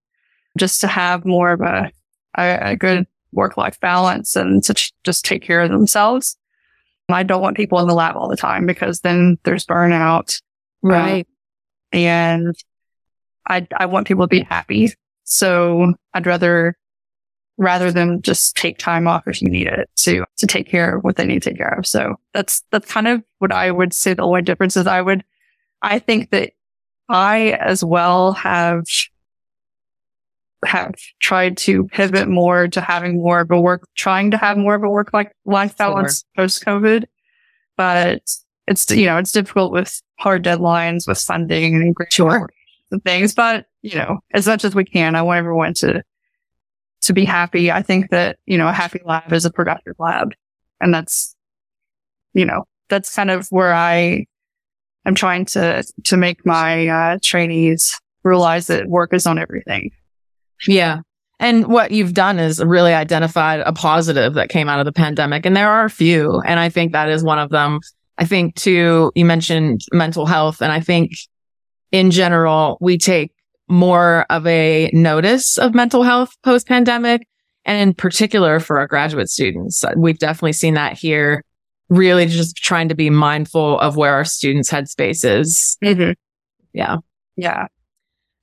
just 0.58 0.82
to 0.82 0.88
have 0.88 1.24
more 1.24 1.52
of 1.52 1.62
a, 1.62 1.92
a, 2.38 2.72
a 2.72 2.76
good 2.76 3.06
work 3.32 3.58
life 3.58 3.80
balance 3.80 4.36
and 4.36 4.64
to 4.64 4.74
ch- 4.74 4.94
just 5.04 5.24
take 5.24 5.44
care 5.44 5.62
of 5.62 5.70
themselves. 5.70 6.36
I 7.10 7.24
don't 7.24 7.42
want 7.42 7.58
people 7.58 7.80
in 7.80 7.88
the 7.88 7.94
lab 7.94 8.16
all 8.16 8.30
the 8.30 8.38
time 8.38 8.66
because 8.66 9.02
then 9.02 9.38
there's 9.44 9.66
burnout 9.66 10.42
Right. 10.82 11.28
And 11.92 12.56
I 13.48 13.68
I 13.76 13.86
want 13.86 14.08
people 14.08 14.24
to 14.26 14.30
be 14.30 14.42
happy. 14.42 14.92
So 15.24 15.94
I'd 16.14 16.26
rather 16.26 16.76
rather 17.58 17.92
than 17.92 18.22
just 18.22 18.56
take 18.56 18.78
time 18.78 19.08
off 19.08 19.28
if 19.28 19.42
you 19.42 19.50
need 19.50 19.68
it 19.68 19.90
to 19.96 20.26
to 20.38 20.48
take 20.48 20.68
care 20.68 20.98
of 20.98 21.04
what 21.04 21.16
they 21.16 21.26
need 21.26 21.44
to 21.44 21.50
take 21.50 21.58
care 21.58 21.78
of. 21.78 21.86
So 21.86 22.16
that's 22.34 22.64
that's 22.72 22.92
kind 22.92 23.08
of 23.08 23.24
what 23.40 23.52
I 23.52 23.72
would 23.72 23.94
say 23.94 24.14
the 24.14 24.24
only 24.24 24.42
difference 24.42 24.78
is 24.78 24.88
I 24.88 25.02
would 25.02 25.24
I 25.82 26.00
think 26.00 26.32
that 26.32 26.54
I 27.10 27.52
as 27.60 27.84
well 27.84 28.34
have 28.34 28.86
have 30.66 30.94
tried 31.20 31.58
to 31.58 31.88
pivot 31.88 32.28
more 32.28 32.68
to 32.68 32.82
having 32.82 33.22
more 33.22 33.42
of 33.42 33.52
a 33.52 33.60
work, 33.60 33.88
trying 33.96 34.32
to 34.32 34.38
have 34.38 34.58
more 34.58 34.76
of 34.76 34.84
a 34.84 34.90
work 34.90 35.12
like 35.14 35.32
life 35.46 35.76
balance 35.78 36.20
sure. 36.36 36.44
post 36.44 36.66
COVID. 36.66 37.06
But 37.78 38.22
it's, 38.72 38.90
you 38.90 39.06
know, 39.06 39.18
it's 39.18 39.32
difficult 39.32 39.72
with 39.72 40.02
hard 40.18 40.44
deadlines 40.44 41.08
with 41.08 41.20
funding 41.20 41.76
and 41.76 41.96
sure. 42.10 42.50
and 42.90 43.04
things. 43.04 43.36
But, 43.36 43.66
you 43.82 43.96
know, 43.96 44.20
as 44.34 44.48
much 44.48 44.66
as 44.66 44.74
we 44.74 44.86
can, 44.86 45.16
I 45.16 45.22
want 45.22 45.38
everyone 45.38 45.74
to, 45.76 46.04
to 47.02 47.14
be 47.14 47.26
happy. 47.26 47.72
I 47.72 47.82
think 47.82 48.10
that, 48.10 48.38
you 48.46 48.58
know, 48.58 48.68
a 48.68 48.74
happy 48.74 49.02
lab 49.06 49.32
is 49.32 49.46
a 49.46 49.52
productive 49.52 49.96
lab. 50.00 50.34
And 50.80 50.94
that's, 50.94 51.36
you 52.34 52.46
know, 52.46 52.64
that's 52.90 53.14
kind 53.14 53.30
of 53.30 53.48
where 53.50 53.74
I 53.74 54.26
am 55.06 55.16
trying 55.16 55.46
to, 55.46 55.84
to 56.06 56.18
make 56.18 56.46
my 56.46 56.88
uh, 56.88 57.18
trainees 57.22 58.00
realize 58.24 58.68
that 58.68 58.88
work 58.88 59.14
is 59.14 59.26
on 59.26 59.40
everything. 59.40 59.92
Yeah. 60.68 61.02
And 61.40 61.66
what 61.68 61.90
you've 61.90 62.14
done 62.14 62.38
is 62.38 62.64
really 62.64 62.94
identified 62.94 63.62
a 63.62 63.74
positive 63.74 64.36
that 64.36 64.50
came 64.50 64.70
out 64.70 64.80
of 64.80 64.86
the 64.86 64.92
pandemic. 64.92 65.46
And 65.46 65.58
there 65.58 65.72
are 65.72 65.86
a 65.86 65.90
few. 65.90 66.40
And 66.46 66.60
I 66.60 66.70
think 66.70 66.92
that 66.92 67.10
is 67.10 67.24
one 67.24 67.40
of 67.40 67.50
them. 67.50 67.80
I 68.22 68.26
think 68.26 68.54
too, 68.54 69.12
you 69.16 69.26
mentioned 69.26 69.82
mental 69.92 70.28
health. 70.28 70.62
And 70.62 70.72
I 70.72 70.80
think 70.80 71.14
in 71.92 72.12
general, 72.12 72.78
we 72.80 73.00
take 73.00 73.34
more 73.68 74.28
of 74.30 74.46
a 74.46 74.92
notice 74.94 75.58
of 75.58 75.74
mental 75.74 76.04
health 76.04 76.38
post 76.44 76.68
pandemic. 76.68 77.28
And 77.66 77.82
in 77.82 77.96
particular 77.96 78.60
for 78.60 78.78
our 78.78 78.86
graduate 78.86 79.28
students, 79.28 79.84
we've 79.98 80.20
definitely 80.20 80.54
seen 80.54 80.76
that 80.76 80.94
here, 80.94 81.44
really 81.90 82.28
just 82.28 82.58
trying 82.58 82.90
to 82.90 82.96
be 82.96 83.10
mindful 83.10 83.80
of 83.80 83.98
where 83.98 84.14
our 84.14 84.26
students' 84.26 84.70
headspace 84.70 85.26
is. 85.26 85.80
Mm-hmm. 85.84 86.12
Yeah. 86.74 86.98
Yeah. 87.38 87.68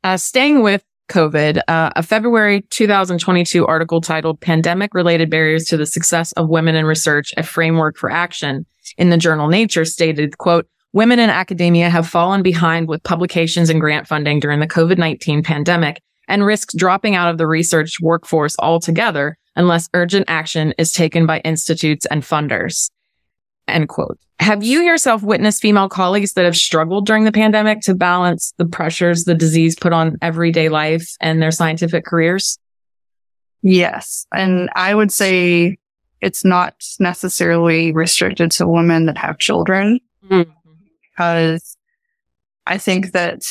Uh, 0.02 0.16
staying 0.16 0.64
with 0.64 0.84
COVID, 1.08 1.60
uh, 1.68 1.90
a 1.94 2.02
February 2.02 2.62
2022 2.70 3.64
article 3.64 4.00
titled 4.00 4.40
Pandemic 4.40 4.92
Related 4.92 5.30
Barriers 5.30 5.66
to 5.66 5.76
the 5.76 5.86
Success 5.86 6.32
of 6.32 6.48
Women 6.48 6.74
in 6.74 6.84
Research, 6.84 7.32
a 7.36 7.44
Framework 7.44 7.96
for 7.96 8.10
Action 8.10 8.66
in 8.96 9.10
the 9.10 9.16
journal 9.16 9.48
Nature 9.48 9.84
stated, 9.84 10.38
quote, 10.38 10.66
women 10.92 11.18
in 11.18 11.30
academia 11.30 11.90
have 11.90 12.08
fallen 12.08 12.42
behind 12.42 12.88
with 12.88 13.02
publications 13.02 13.70
and 13.70 13.80
grant 13.80 14.06
funding 14.06 14.40
during 14.40 14.60
the 14.60 14.66
COVID-19 14.66 15.44
pandemic 15.44 16.00
and 16.28 16.44
risks 16.44 16.74
dropping 16.74 17.14
out 17.14 17.30
of 17.30 17.38
the 17.38 17.46
research 17.46 17.98
workforce 18.00 18.56
altogether 18.58 19.36
unless 19.56 19.88
urgent 19.94 20.24
action 20.28 20.72
is 20.78 20.92
taken 20.92 21.26
by 21.26 21.40
institutes 21.40 22.06
and 22.06 22.22
funders. 22.22 22.90
End 23.66 23.88
quote. 23.88 24.18
Have 24.40 24.62
you 24.62 24.82
yourself 24.82 25.22
witnessed 25.22 25.60
female 25.60 25.88
colleagues 25.88 26.34
that 26.34 26.44
have 26.44 26.56
struggled 26.56 27.06
during 27.06 27.24
the 27.24 27.32
pandemic 27.32 27.80
to 27.82 27.94
balance 27.94 28.54
the 28.56 28.66
pressures 28.66 29.24
the 29.24 29.34
disease 29.34 29.74
put 29.74 29.92
on 29.92 30.16
everyday 30.22 30.68
life 30.68 31.16
and 31.20 31.42
their 31.42 31.50
scientific 31.50 32.04
careers? 32.04 32.58
Yes. 33.62 34.26
And 34.32 34.70
I 34.76 34.94
would 34.94 35.10
say 35.10 35.77
it's 36.20 36.44
not 36.44 36.74
necessarily 36.98 37.92
restricted 37.92 38.50
to 38.52 38.66
women 38.66 39.06
that 39.06 39.18
have 39.18 39.38
children 39.38 40.00
mm-hmm. 40.24 40.50
because 41.02 41.76
I 42.66 42.78
think 42.78 43.12
that 43.12 43.42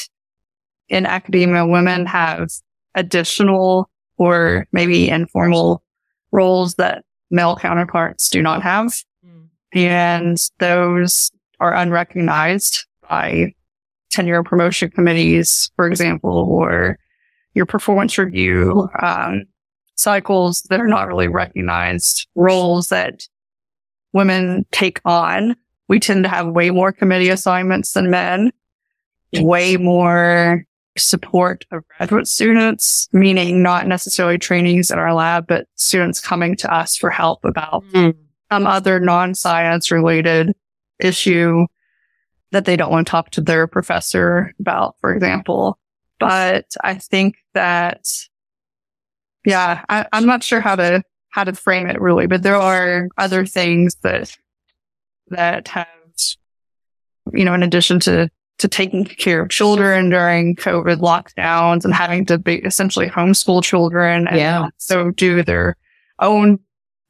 in 0.90 1.06
academia, 1.06 1.66
women 1.66 2.06
have 2.06 2.50
additional 2.96 3.90
or 4.18 4.68
maybe 4.72 5.10
informal 5.10 5.84
roles 6.32 6.76
that 6.76 7.04
male 7.30 7.56
counterparts 7.56 8.30
do 8.30 8.42
not 8.42 8.62
have. 8.64 8.88
Mm. 9.26 9.50
And 9.74 10.38
those 10.60 11.32
are 11.60 11.74
unrecognized 11.74 12.86
by 13.10 13.54
tenure 14.10 14.44
promotion 14.44 14.90
committees, 14.90 15.72
for 15.76 15.88
example, 15.88 16.32
or 16.32 16.98
your 17.54 17.66
performance 17.66 18.18
review. 18.18 18.88
Um, 19.02 19.46
cycles 19.98 20.62
that 20.70 20.80
are 20.80 20.88
not 20.88 21.08
really 21.08 21.28
recognized, 21.28 22.28
roles 22.36 22.90
that 22.90 23.24
women 24.14 24.66
take 24.72 25.02
on. 25.06 25.56
We 25.88 26.00
tend 26.00 26.24
to 26.24 26.30
have 26.30 26.48
way 26.48 26.70
more 26.70 26.92
committee 26.92 27.30
assignments 27.30 27.94
than 27.94 28.10
men, 28.10 28.52
way 29.34 29.78
more 29.78 30.66
support 30.98 31.66
of 31.72 31.88
graduate 31.88 32.28
students, 32.28 33.08
meaning 33.14 33.62
not 33.62 33.88
necessarily 33.88 34.38
trainees 34.38 34.92
in 34.92 35.00
our 35.00 35.14
lab, 35.14 35.48
but 35.48 35.68
students 35.76 36.20
coming 36.20 36.56
to 36.58 36.74
us 36.74 36.98
for 36.98 37.10
help 37.10 37.46
about 37.46 37.84
mm-hmm. 37.86 38.20
some 38.52 38.68
other 38.68 39.00
non-science 39.00 39.92
related 39.92 40.54
issue 41.00 41.66
that 42.52 42.66
they 42.66 42.76
don't 42.76 42.92
want 42.92 43.06
to 43.06 43.12
talk 43.12 43.30
to 43.32 43.42
their 43.42 43.68
professor 43.68 44.54
about, 44.60 44.96
for 45.00 45.14
example. 45.14 45.78
But 46.20 46.66
I 46.84 46.96
think 46.96 47.36
that 47.54 48.08
yeah, 49.48 49.84
I, 49.90 50.06
I'm 50.12 50.26
not 50.26 50.44
sure 50.44 50.60
how 50.60 50.76
to 50.76 51.02
how 51.30 51.44
to 51.44 51.54
frame 51.54 51.88
it 51.88 52.02
really, 52.02 52.28
but 52.28 52.44
there 52.44 52.56
are 52.56 53.08
other 53.18 53.46
things 53.46 53.96
that 54.04 54.36
that 55.30 55.68
have 55.70 55.88
you 57.34 57.46
know, 57.46 57.54
in 57.54 57.64
addition 57.64 58.00
to 58.02 58.30
to 58.60 58.68
taking 58.68 59.06
care 59.06 59.42
of 59.42 59.50
children 59.50 60.10
during 60.10 60.56
COVID 60.56 60.98
lockdowns 60.98 61.86
and 61.86 61.94
having 61.94 62.26
to 62.26 62.40
be 62.40 62.56
essentially 62.56 63.08
homeschool 63.08 63.64
children 63.64 64.28
and 64.28 64.38
yeah. 64.38 64.70
so 64.78 65.12
do 65.12 65.44
their 65.44 65.78
own 66.20 66.60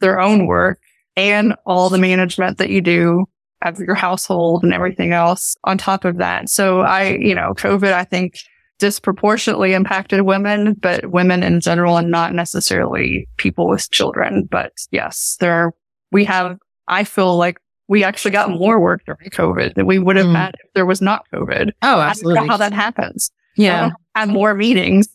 their 0.01 0.19
own 0.19 0.45
work 0.45 0.79
and 1.15 1.55
all 1.65 1.89
the 1.89 1.97
management 1.97 2.57
that 2.57 2.69
you 2.69 2.81
do 2.81 3.25
of 3.63 3.79
your 3.79 3.95
household 3.95 4.63
and 4.63 4.73
everything 4.73 5.13
else 5.13 5.55
on 5.63 5.77
top 5.77 6.05
of 6.05 6.17
that. 6.17 6.49
So 6.49 6.81
I, 6.81 7.13
you 7.13 7.33
know, 7.33 7.53
COVID, 7.53 7.91
I 7.93 8.03
think 8.03 8.37
disproportionately 8.79 9.73
impacted 9.73 10.21
women, 10.21 10.73
but 10.73 11.11
women 11.11 11.43
in 11.43 11.59
general 11.59 11.97
and 11.97 12.11
not 12.11 12.33
necessarily 12.33 13.27
people 13.37 13.67
with 13.67 13.89
children. 13.91 14.47
But 14.49 14.73
yes, 14.91 15.37
there 15.39 15.53
are, 15.53 15.73
we 16.11 16.25
have, 16.25 16.57
I 16.87 17.03
feel 17.03 17.37
like 17.37 17.59
we 17.87 18.03
actually 18.03 18.31
got 18.31 18.49
more 18.49 18.79
work 18.79 19.03
during 19.05 19.29
COVID 19.29 19.75
than 19.75 19.85
we 19.85 19.97
would 19.99 20.15
have 20.17 20.27
mm. 20.27 20.35
had 20.35 20.55
if 20.63 20.73
there 20.73 20.85
was 20.85 21.01
not 21.01 21.25
COVID. 21.33 21.71
Oh, 21.81 21.99
absolutely. 21.99 22.47
how 22.47 22.57
that 22.57 22.73
happens. 22.73 23.31
Yeah. 23.55 23.91
Have 24.15 24.29
more 24.29 24.53
meetings 24.53 25.07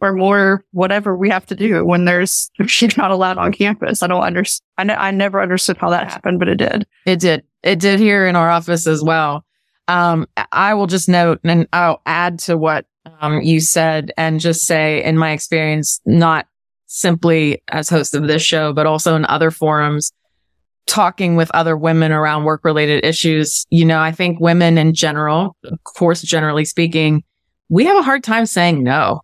or 0.00 0.12
more 0.12 0.64
whatever 0.72 1.16
we 1.16 1.30
have 1.30 1.46
to 1.46 1.54
do 1.54 1.84
when 1.84 2.04
there's, 2.04 2.50
she's 2.66 2.96
not 2.96 3.10
allowed 3.10 3.38
on 3.38 3.52
campus. 3.52 4.02
I 4.02 4.08
don't 4.08 4.22
understand. 4.22 4.66
I, 4.78 4.84
ne- 4.84 4.94
I 4.94 5.10
never 5.10 5.40
understood 5.40 5.78
how 5.78 5.90
that 5.90 6.10
happened, 6.10 6.38
but 6.38 6.48
it 6.48 6.56
did. 6.56 6.86
It 7.06 7.20
did. 7.20 7.44
It 7.62 7.78
did 7.78 7.98
here 7.98 8.26
in 8.26 8.36
our 8.36 8.50
office 8.50 8.86
as 8.86 9.02
well. 9.02 9.44
Um, 9.88 10.26
I 10.52 10.74
will 10.74 10.88
just 10.88 11.08
note 11.08 11.40
and 11.44 11.68
I'll 11.72 12.02
add 12.06 12.40
to 12.40 12.56
what 12.56 12.86
um, 13.20 13.40
you 13.40 13.60
said 13.60 14.12
and 14.16 14.40
just 14.40 14.62
say, 14.62 15.02
in 15.02 15.16
my 15.18 15.32
experience, 15.32 16.00
not 16.04 16.46
simply 16.86 17.62
as 17.68 17.88
host 17.88 18.14
of 18.14 18.26
this 18.26 18.42
show, 18.42 18.72
but 18.72 18.86
also 18.86 19.16
in 19.16 19.24
other 19.26 19.50
forums, 19.50 20.12
talking 20.86 21.36
with 21.36 21.50
other 21.52 21.76
women 21.76 22.12
around 22.12 22.44
work 22.44 22.64
related 22.64 23.04
issues. 23.04 23.66
You 23.70 23.84
know, 23.84 24.00
I 24.00 24.12
think 24.12 24.40
women 24.40 24.78
in 24.78 24.94
general, 24.94 25.56
of 25.64 25.82
course, 25.84 26.22
generally 26.22 26.64
speaking, 26.64 27.24
we 27.68 27.84
have 27.84 27.96
a 27.96 28.02
hard 28.02 28.22
time 28.22 28.46
saying 28.46 28.82
no 28.82 29.22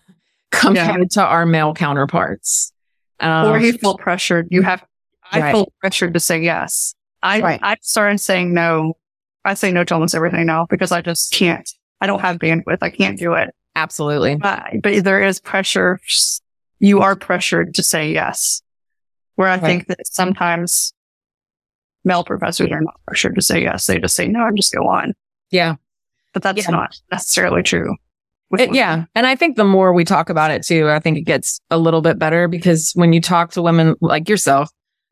compared 0.50 0.98
yeah. 0.98 1.22
to 1.22 1.24
our 1.24 1.46
male 1.46 1.74
counterparts. 1.74 2.72
Um, 3.20 3.46
or 3.48 3.58
you 3.58 3.72
feel 3.74 3.96
pressured. 3.96 4.48
You 4.50 4.62
have, 4.62 4.84
I 5.30 5.40
right. 5.40 5.52
feel 5.52 5.72
pressured 5.80 6.14
to 6.14 6.20
say 6.20 6.40
yes. 6.40 6.94
I, 7.22 7.40
right. 7.40 7.60
I 7.62 7.76
started 7.80 8.18
saying 8.18 8.52
no. 8.52 8.94
I 9.46 9.54
say 9.54 9.70
no 9.70 9.84
to 9.84 9.94
almost 9.94 10.14
everything 10.14 10.46
now 10.46 10.66
because 10.68 10.90
I 10.90 11.00
just 11.02 11.32
can't. 11.32 11.70
I 12.04 12.06
don't 12.06 12.20
have 12.20 12.36
bandwidth. 12.36 12.78
I 12.82 12.90
can't 12.90 13.18
do 13.18 13.32
it. 13.32 13.48
Absolutely. 13.74 14.36
But, 14.36 14.82
but 14.82 15.04
there 15.04 15.22
is 15.22 15.40
pressure. 15.40 15.98
You 16.80 17.00
are 17.00 17.16
pressured 17.16 17.74
to 17.76 17.82
say 17.82 18.12
yes. 18.12 18.60
Where 19.36 19.48
I 19.48 19.52
right. 19.52 19.62
think 19.62 19.86
that 19.86 20.06
sometimes 20.06 20.92
male 22.04 22.24
professors 22.24 22.70
are 22.70 22.82
not 22.82 23.00
pressured 23.06 23.36
to 23.36 23.40
say 23.40 23.62
yes. 23.62 23.86
They 23.86 23.98
just 23.98 24.14
say, 24.14 24.28
no, 24.28 24.40
I'm 24.40 24.54
just 24.54 24.74
go 24.74 24.86
on. 24.86 25.14
Yeah. 25.50 25.76
But 26.34 26.42
that's 26.42 26.66
yeah. 26.66 26.70
not 26.70 27.00
necessarily 27.10 27.62
true. 27.62 27.96
It, 28.58 28.74
yeah. 28.74 29.06
And 29.14 29.26
I 29.26 29.34
think 29.34 29.56
the 29.56 29.64
more 29.64 29.94
we 29.94 30.04
talk 30.04 30.28
about 30.28 30.50
it 30.50 30.62
too, 30.62 30.90
I 30.90 31.00
think 31.00 31.16
it 31.16 31.22
gets 31.22 31.58
a 31.70 31.78
little 31.78 32.02
bit 32.02 32.18
better 32.18 32.48
because 32.48 32.92
when 32.94 33.14
you 33.14 33.20
talk 33.22 33.52
to 33.52 33.62
women 33.62 33.94
like 34.02 34.28
yourself 34.28 34.70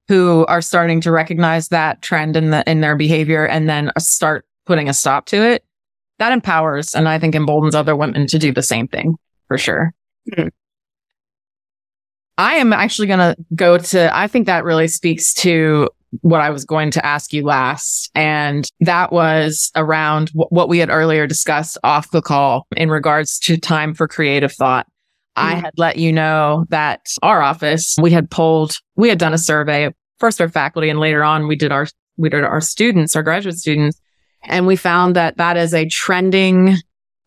who 0.08 0.44
are 0.46 0.60
starting 0.60 1.00
to 1.00 1.10
recognize 1.10 1.68
that 1.68 2.02
trend 2.02 2.36
in 2.36 2.50
the, 2.50 2.68
in 2.70 2.82
their 2.82 2.96
behavior 2.96 3.46
and 3.46 3.66
then 3.66 3.90
start 3.98 4.44
putting 4.66 4.90
a 4.90 4.92
stop 4.92 5.24
to 5.26 5.42
it, 5.42 5.64
that 6.18 6.32
empowers 6.32 6.94
and 6.94 7.08
I 7.08 7.18
think 7.18 7.34
emboldens 7.34 7.74
other 7.74 7.96
women 7.96 8.26
to 8.28 8.38
do 8.38 8.52
the 8.52 8.62
same 8.62 8.88
thing 8.88 9.16
for 9.48 9.58
sure. 9.58 9.92
Mm-hmm. 10.30 10.48
I 12.38 12.54
am 12.54 12.72
actually 12.72 13.08
going 13.08 13.18
to 13.18 13.36
go 13.54 13.78
to, 13.78 14.16
I 14.16 14.26
think 14.26 14.46
that 14.46 14.64
really 14.64 14.88
speaks 14.88 15.34
to 15.34 15.88
what 16.20 16.40
I 16.40 16.50
was 16.50 16.64
going 16.64 16.90
to 16.92 17.04
ask 17.04 17.32
you 17.32 17.44
last. 17.44 18.10
And 18.14 18.70
that 18.80 19.12
was 19.12 19.70
around 19.76 20.32
w- 20.32 20.48
what 20.50 20.68
we 20.68 20.78
had 20.78 20.90
earlier 20.90 21.26
discussed 21.26 21.78
off 21.84 22.10
the 22.10 22.22
call 22.22 22.66
in 22.76 22.90
regards 22.90 23.38
to 23.40 23.56
time 23.56 23.94
for 23.94 24.08
creative 24.08 24.52
thought. 24.52 24.86
Mm-hmm. 25.36 25.48
I 25.48 25.54
had 25.54 25.72
let 25.76 25.96
you 25.96 26.12
know 26.12 26.66
that 26.68 27.06
our 27.22 27.42
office, 27.42 27.96
we 28.00 28.10
had 28.10 28.30
polled, 28.30 28.76
we 28.96 29.08
had 29.08 29.18
done 29.18 29.34
a 29.34 29.38
survey, 29.38 29.90
first 30.18 30.40
our 30.40 30.48
faculty 30.48 30.88
and 30.88 31.00
later 31.00 31.24
on 31.24 31.48
we 31.48 31.56
did 31.56 31.72
our, 31.72 31.86
we 32.16 32.28
did 32.28 32.44
our 32.44 32.60
students, 32.60 33.16
our 33.16 33.22
graduate 33.22 33.58
students 33.58 34.00
and 34.44 34.66
we 34.66 34.76
found 34.76 35.16
that 35.16 35.36
that 35.36 35.56
is 35.56 35.74
a 35.74 35.86
trending, 35.86 36.76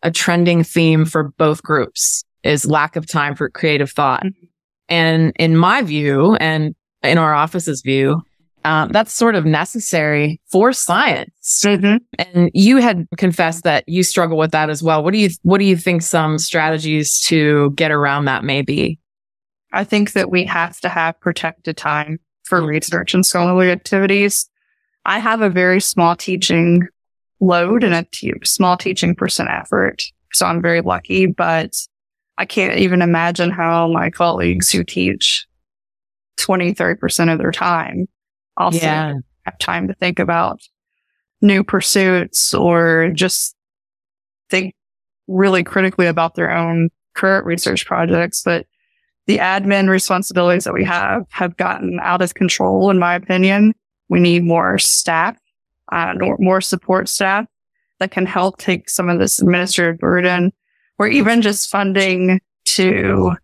a 0.03 0.11
trending 0.11 0.63
theme 0.63 1.05
for 1.05 1.31
both 1.37 1.63
groups 1.63 2.23
is 2.43 2.65
lack 2.65 2.95
of 2.95 3.07
time 3.07 3.35
for 3.35 3.49
creative 3.49 3.91
thought. 3.91 4.23
Mhm. 4.23 4.33
And 4.89 5.33
in 5.37 5.57
my 5.57 5.81
view 5.81 6.35
and 6.35 6.75
in 7.01 7.17
our 7.17 7.33
office's 7.33 7.81
view, 7.81 8.21
um, 8.63 8.89
that's 8.89 9.13
sort 9.13 9.35
of 9.35 9.45
necessary 9.45 10.41
for 10.51 10.73
science. 10.73 11.61
Mhm. 11.63 11.99
And 12.17 12.51
you 12.53 12.77
had 12.77 13.05
confessed 13.17 13.63
that 13.63 13.83
you 13.87 14.03
struggle 14.03 14.37
with 14.37 14.51
that 14.51 14.69
as 14.69 14.81
well. 14.81 15.03
What 15.03 15.13
do 15.13 15.19
you 15.19 15.29
what 15.43 15.59
do 15.59 15.65
you 15.65 15.77
think 15.77 16.01
some 16.01 16.37
strategies 16.37 17.19
to 17.27 17.71
get 17.75 17.91
around 17.91 18.25
that 18.25 18.43
may 18.43 18.61
be? 18.61 18.99
I 19.71 19.83
think 19.83 20.13
that 20.13 20.31
we 20.31 20.45
have 20.45 20.79
to 20.81 20.89
have 20.89 21.19
protected 21.19 21.77
time 21.77 22.19
for 22.43 22.61
research 22.65 23.13
and 23.13 23.25
scholarly 23.25 23.71
activities. 23.71 24.49
I 25.05 25.19
have 25.19 25.41
a 25.41 25.49
very 25.49 25.81
small 25.81 26.15
teaching 26.15 26.87
load 27.39 27.83
and 27.83 27.93
a 27.93 28.05
te- 28.11 28.33
small 28.43 28.77
teaching 28.77 29.15
percent 29.15 29.49
effort. 29.49 30.03
So 30.33 30.45
I'm 30.45 30.61
very 30.61 30.81
lucky, 30.81 31.27
but 31.27 31.71
I 32.37 32.45
can't 32.45 32.77
even 32.79 33.01
imagine 33.01 33.51
how 33.51 33.87
my 33.87 34.09
colleagues 34.09 34.71
who 34.71 34.83
teach 34.83 35.45
20, 36.37 36.73
30% 36.73 37.31
of 37.31 37.39
their 37.39 37.51
time 37.51 38.07
also 38.57 38.77
have 39.45 39.57
time 39.59 39.87
to 39.87 39.93
think 39.93 40.19
about 40.19 40.59
new 41.41 41.63
pursuits 41.63 42.53
or 42.53 43.11
just 43.13 43.55
think 44.49 44.73
really 45.27 45.63
critically 45.63 46.07
about 46.07 46.35
their 46.35 46.51
own 46.51 46.89
current 47.15 47.45
research 47.45 47.85
projects. 47.85 48.41
But 48.43 48.65
the 49.27 49.39
admin 49.39 49.89
responsibilities 49.89 50.65
that 50.65 50.73
we 50.73 50.83
have 50.83 51.25
have 51.29 51.57
gotten 51.57 51.99
out 52.01 52.21
of 52.21 52.33
control, 52.35 52.89
in 52.89 52.99
my 52.99 53.15
opinion. 53.15 53.73
We 54.07 54.19
need 54.19 54.43
more 54.43 54.77
staff, 54.77 55.35
uh, 55.91 56.13
more 56.39 56.61
support 56.61 57.09
staff 57.09 57.45
that 57.99 58.11
can 58.11 58.25
help 58.25 58.57
take 58.57 58.89
some 58.89 59.09
of 59.09 59.19
this 59.19 59.39
administrative 59.39 59.99
burden 59.99 60.51
or 60.97 61.07
even 61.07 61.41
just 61.41 61.69
funding 61.69 62.41
to 62.65 63.35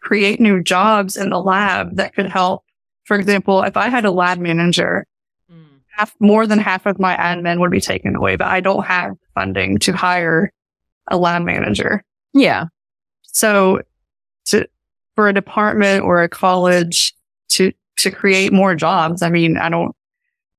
create 0.00 0.40
new 0.40 0.62
jobs 0.62 1.16
in 1.16 1.30
the 1.30 1.40
lab 1.40 1.96
that 1.96 2.14
could 2.14 2.26
help. 2.26 2.64
For 3.04 3.16
example, 3.16 3.62
if 3.62 3.76
I 3.76 3.88
had 3.88 4.04
a 4.04 4.10
lab 4.10 4.38
manager, 4.38 5.06
half, 5.92 6.14
more 6.20 6.46
than 6.46 6.58
half 6.58 6.86
of 6.86 6.98
my 6.98 7.16
admin 7.16 7.60
would 7.60 7.70
be 7.70 7.80
taken 7.80 8.16
away, 8.16 8.36
but 8.36 8.48
I 8.48 8.60
don't 8.60 8.84
have 8.84 9.16
funding 9.34 9.78
to 9.80 9.92
hire 9.92 10.52
a 11.08 11.16
lab 11.16 11.42
manager. 11.42 12.02
Yeah. 12.32 12.66
So 13.22 13.82
to, 14.46 14.66
for 15.14 15.28
a 15.28 15.34
department 15.34 16.04
or 16.04 16.22
a 16.22 16.28
college 16.28 17.14
to, 17.50 17.72
to 17.98 18.10
create 18.10 18.52
more 18.52 18.74
jobs, 18.74 19.22
I 19.22 19.30
mean, 19.30 19.56
I 19.56 19.68
don't, 19.68 19.94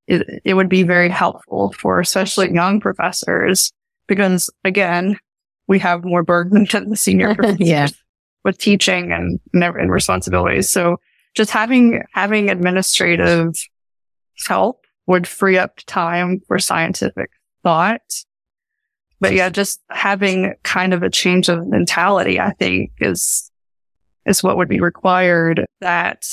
it, 0.07 0.41
it 0.43 0.53
would 0.53 0.69
be 0.69 0.83
very 0.83 1.09
helpful 1.09 1.73
for 1.79 1.99
especially 1.99 2.53
young 2.53 2.79
professors 2.79 3.71
because 4.07 4.49
again, 4.63 5.17
we 5.67 5.79
have 5.79 6.03
more 6.03 6.23
burden 6.23 6.67
than 6.71 6.89
the 6.89 6.95
senior 6.97 7.33
professors 7.35 7.59
Yeah. 7.59 7.87
with 8.43 8.57
teaching 8.57 9.11
and, 9.11 9.39
and 9.53 9.91
responsibilities. 9.91 10.69
So 10.69 10.97
just 11.35 11.51
having, 11.51 12.03
having 12.13 12.49
administrative 12.49 13.53
help 14.47 14.85
would 15.07 15.27
free 15.27 15.57
up 15.57 15.79
time 15.87 16.41
for 16.47 16.59
scientific 16.59 17.29
thought. 17.63 18.01
But 19.19 19.33
yeah, 19.33 19.49
just 19.49 19.81
having 19.89 20.53
kind 20.63 20.93
of 20.93 21.01
a 21.01 21.09
change 21.09 21.47
of 21.47 21.65
mentality, 21.67 22.39
I 22.41 22.51
think 22.51 22.91
is, 22.99 23.49
is 24.25 24.43
what 24.43 24.57
would 24.57 24.67
be 24.67 24.81
required 24.81 25.65
that 25.79 26.23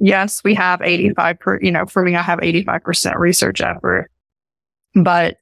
yes, 0.00 0.42
we 0.42 0.54
have 0.54 0.80
85 0.82 1.38
per, 1.38 1.60
you 1.60 1.70
know, 1.70 1.86
for 1.86 2.02
me, 2.02 2.16
I 2.16 2.22
have 2.22 2.40
85% 2.40 3.16
research 3.16 3.60
effort, 3.60 4.10
but 4.94 5.36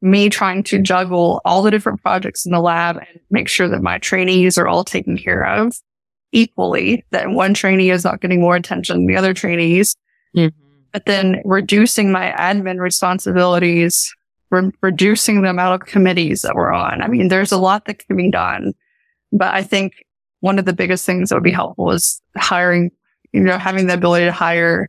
me 0.00 0.28
trying 0.28 0.62
to 0.62 0.80
juggle 0.80 1.40
all 1.44 1.62
the 1.62 1.70
different 1.70 2.00
projects 2.02 2.46
in 2.46 2.52
the 2.52 2.60
lab 2.60 2.96
and 2.96 3.20
make 3.30 3.48
sure 3.48 3.68
that 3.68 3.82
my 3.82 3.98
trainees 3.98 4.56
are 4.56 4.68
all 4.68 4.84
taken 4.84 5.18
care 5.18 5.44
of 5.44 5.76
equally, 6.32 7.04
that 7.10 7.30
one 7.30 7.54
trainee 7.54 7.90
is 7.90 8.04
not 8.04 8.20
getting 8.20 8.40
more 8.40 8.56
attention 8.56 8.98
than 8.98 9.06
the 9.06 9.16
other 9.16 9.34
trainees, 9.34 9.96
mm-hmm. 10.36 10.56
but 10.92 11.06
then 11.06 11.40
reducing 11.44 12.12
my 12.12 12.32
admin 12.38 12.78
responsibilities, 12.78 14.14
re- 14.50 14.70
reducing 14.82 15.42
the 15.42 15.50
amount 15.50 15.82
of 15.82 15.88
committees 15.88 16.42
that 16.42 16.54
we're 16.54 16.72
on. 16.72 17.02
I 17.02 17.08
mean, 17.08 17.28
there's 17.28 17.52
a 17.52 17.58
lot 17.58 17.86
that 17.86 17.98
can 17.98 18.16
be 18.16 18.30
done, 18.30 18.74
but 19.32 19.52
I 19.52 19.62
think 19.62 19.94
one 20.40 20.58
of 20.58 20.64
the 20.64 20.72
biggest 20.72 21.04
things 21.04 21.28
that 21.28 21.34
would 21.34 21.42
be 21.42 21.50
helpful 21.50 21.90
is 21.90 22.22
hiring, 22.36 22.90
you 23.32 23.40
know, 23.40 23.58
having 23.58 23.86
the 23.86 23.94
ability 23.94 24.26
to 24.26 24.32
hire 24.32 24.88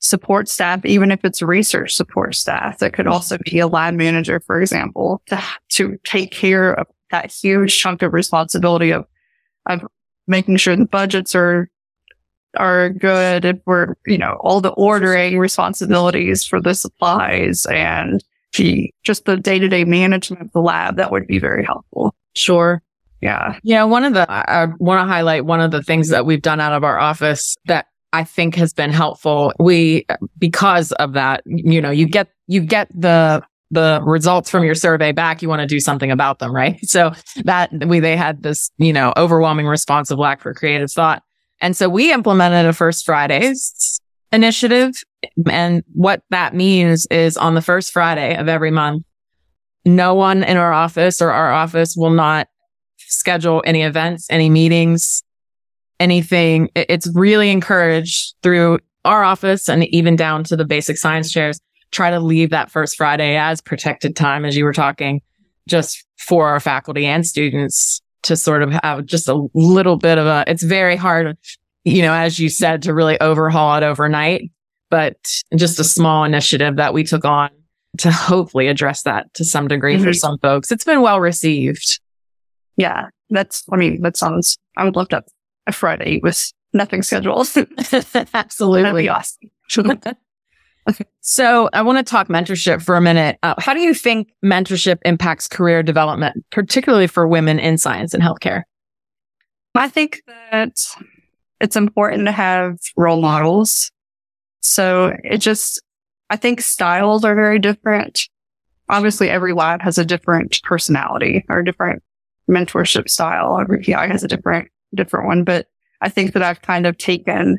support 0.00 0.48
staff, 0.48 0.84
even 0.84 1.10
if 1.10 1.24
it's 1.24 1.40
research 1.42 1.94
support 1.94 2.34
staff 2.34 2.78
that 2.78 2.92
could 2.92 3.06
also 3.06 3.38
be 3.44 3.58
a 3.60 3.68
lab 3.68 3.94
manager, 3.94 4.40
for 4.40 4.60
example, 4.60 5.22
to, 5.26 5.40
to 5.68 5.98
take 6.04 6.32
care 6.32 6.74
of 6.74 6.86
that 7.10 7.30
huge 7.30 7.78
chunk 7.78 8.02
of 8.02 8.12
responsibility 8.12 8.90
of, 8.90 9.06
of 9.66 9.86
making 10.26 10.56
sure 10.56 10.74
the 10.74 10.86
budgets 10.86 11.34
are 11.34 11.68
are 12.58 12.90
good 12.90 13.46
if 13.46 13.56
we're, 13.64 13.94
you 14.06 14.18
know, 14.18 14.36
all 14.40 14.60
the 14.60 14.72
ordering 14.72 15.38
responsibilities 15.38 16.44
for 16.44 16.60
the 16.60 16.74
supplies 16.74 17.64
and 17.66 18.22
the, 18.56 18.92
just 19.04 19.24
the 19.24 19.38
day 19.38 19.58
to 19.58 19.68
day 19.68 19.84
management 19.84 20.42
of 20.42 20.52
the 20.52 20.60
lab, 20.60 20.96
that 20.96 21.10
would 21.10 21.26
be 21.26 21.38
very 21.38 21.64
helpful. 21.64 22.14
Sure. 22.34 22.82
Yeah. 23.22 23.58
Yeah. 23.62 23.84
One 23.84 24.04
of 24.04 24.14
the, 24.14 24.30
I, 24.30 24.64
I 24.64 24.66
want 24.78 25.00
to 25.00 25.06
highlight 25.06 25.46
one 25.46 25.60
of 25.60 25.70
the 25.70 25.82
things 25.82 26.08
that 26.08 26.26
we've 26.26 26.42
done 26.42 26.60
out 26.60 26.72
of 26.72 26.82
our 26.82 26.98
office 26.98 27.56
that 27.66 27.86
I 28.12 28.24
think 28.24 28.56
has 28.56 28.72
been 28.72 28.90
helpful. 28.90 29.52
We, 29.58 30.06
because 30.38 30.92
of 30.92 31.12
that, 31.14 31.42
you 31.46 31.80
know, 31.80 31.92
you 31.92 32.06
get, 32.06 32.28
you 32.48 32.60
get 32.60 32.88
the, 32.92 33.42
the 33.70 34.00
results 34.04 34.50
from 34.50 34.64
your 34.64 34.74
survey 34.74 35.12
back, 35.12 35.40
you 35.40 35.48
want 35.48 35.60
to 35.60 35.66
do 35.66 35.80
something 35.80 36.10
about 36.10 36.40
them, 36.40 36.54
right? 36.54 36.78
So 36.82 37.12
that 37.44 37.70
we, 37.86 38.00
they 38.00 38.16
had 38.16 38.42
this, 38.42 38.70
you 38.76 38.92
know, 38.92 39.14
overwhelming 39.16 39.66
response 39.66 40.10
of 40.10 40.18
lack 40.18 40.40
for 40.40 40.52
creative 40.52 40.90
thought. 40.90 41.22
And 41.60 41.76
so 41.76 41.88
we 41.88 42.12
implemented 42.12 42.66
a 42.66 42.72
first 42.72 43.06
Fridays 43.06 44.00
initiative. 44.32 44.94
And 45.48 45.84
what 45.92 46.22
that 46.30 46.54
means 46.54 47.06
is 47.06 47.36
on 47.36 47.54
the 47.54 47.62
first 47.62 47.92
Friday 47.92 48.36
of 48.36 48.48
every 48.48 48.72
month, 48.72 49.04
no 49.84 50.14
one 50.14 50.42
in 50.42 50.56
our 50.56 50.72
office 50.72 51.22
or 51.22 51.30
our 51.30 51.52
office 51.52 51.94
will 51.96 52.10
not 52.10 52.48
schedule 53.12 53.62
any 53.66 53.82
events, 53.82 54.26
any 54.30 54.50
meetings, 54.50 55.22
anything. 56.00 56.70
It's 56.74 57.08
really 57.14 57.50
encouraged 57.50 58.34
through 58.42 58.78
our 59.04 59.24
office 59.24 59.68
and 59.68 59.84
even 59.88 60.16
down 60.16 60.44
to 60.44 60.56
the 60.56 60.64
basic 60.64 60.96
science 60.96 61.30
chairs. 61.30 61.60
Try 61.90 62.10
to 62.10 62.20
leave 62.20 62.50
that 62.50 62.70
first 62.70 62.96
Friday 62.96 63.36
as 63.36 63.60
protected 63.60 64.16
time, 64.16 64.44
as 64.44 64.56
you 64.56 64.64
were 64.64 64.72
talking, 64.72 65.20
just 65.68 66.04
for 66.18 66.48
our 66.48 66.60
faculty 66.60 67.06
and 67.06 67.26
students 67.26 68.00
to 68.22 68.36
sort 68.36 68.62
of 68.62 68.72
have 68.82 69.04
just 69.04 69.28
a 69.28 69.48
little 69.54 69.96
bit 69.96 70.16
of 70.16 70.26
a, 70.26 70.44
it's 70.46 70.62
very 70.62 70.96
hard, 70.96 71.36
you 71.84 72.02
know, 72.02 72.14
as 72.14 72.38
you 72.38 72.48
said, 72.48 72.82
to 72.82 72.94
really 72.94 73.20
overhaul 73.20 73.76
it 73.76 73.82
overnight, 73.82 74.50
but 74.90 75.16
just 75.56 75.78
a 75.80 75.84
small 75.84 76.24
initiative 76.24 76.76
that 76.76 76.94
we 76.94 77.04
took 77.04 77.24
on 77.24 77.50
to 77.98 78.10
hopefully 78.10 78.68
address 78.68 79.02
that 79.02 79.32
to 79.34 79.44
some 79.44 79.68
degree 79.68 79.96
mm-hmm. 79.96 80.04
for 80.04 80.12
some 80.12 80.38
folks. 80.38 80.72
It's 80.72 80.84
been 80.84 81.02
well 81.02 81.20
received. 81.20 82.00
Yeah. 82.76 83.08
That's, 83.30 83.64
I 83.72 83.76
mean, 83.76 84.02
that 84.02 84.16
sounds, 84.16 84.56
I 84.76 84.84
would 84.84 84.96
love 84.96 85.08
to 85.08 85.16
have 85.16 85.24
a 85.66 85.72
Friday 85.72 86.20
with 86.22 86.52
nothing 86.72 87.02
scheduled. 87.02 87.48
Absolutely. 88.34 88.82
That'd 88.82 88.96
be 88.96 89.08
awesome. 89.08 89.50
Okay. 90.88 91.04
So 91.20 91.70
I 91.72 91.82
want 91.82 91.98
to 91.98 92.10
talk 92.10 92.26
mentorship 92.26 92.82
for 92.82 92.96
a 92.96 93.00
minute. 93.00 93.38
Uh, 93.44 93.54
how 93.58 93.72
do 93.72 93.78
you 93.78 93.94
think 93.94 94.32
mentorship 94.44 94.98
impacts 95.04 95.46
career 95.46 95.80
development, 95.80 96.44
particularly 96.50 97.06
for 97.06 97.28
women 97.28 97.60
in 97.60 97.78
science 97.78 98.14
and 98.14 98.22
healthcare? 98.22 98.62
I 99.76 99.88
think 99.88 100.22
that 100.26 100.76
it's 101.60 101.76
important 101.76 102.26
to 102.26 102.32
have 102.32 102.78
role 102.96 103.20
models. 103.20 103.92
So 104.60 105.16
it 105.22 105.38
just, 105.38 105.80
I 106.30 106.36
think 106.36 106.60
styles 106.60 107.24
are 107.24 107.36
very 107.36 107.60
different. 107.60 108.28
Obviously, 108.88 109.30
every 109.30 109.52
lab 109.52 109.80
has 109.82 109.98
a 109.98 110.04
different 110.04 110.60
personality 110.64 111.44
or 111.48 111.62
different 111.62 112.02
mentorship 112.50 113.08
style. 113.08 113.58
Every 113.60 113.82
PI 113.82 114.08
has 114.08 114.22
a 114.22 114.28
different, 114.28 114.68
different 114.94 115.26
one, 115.26 115.44
but 115.44 115.66
I 116.00 116.08
think 116.08 116.32
that 116.32 116.42
I've 116.42 116.62
kind 116.62 116.86
of 116.86 116.98
taken 116.98 117.58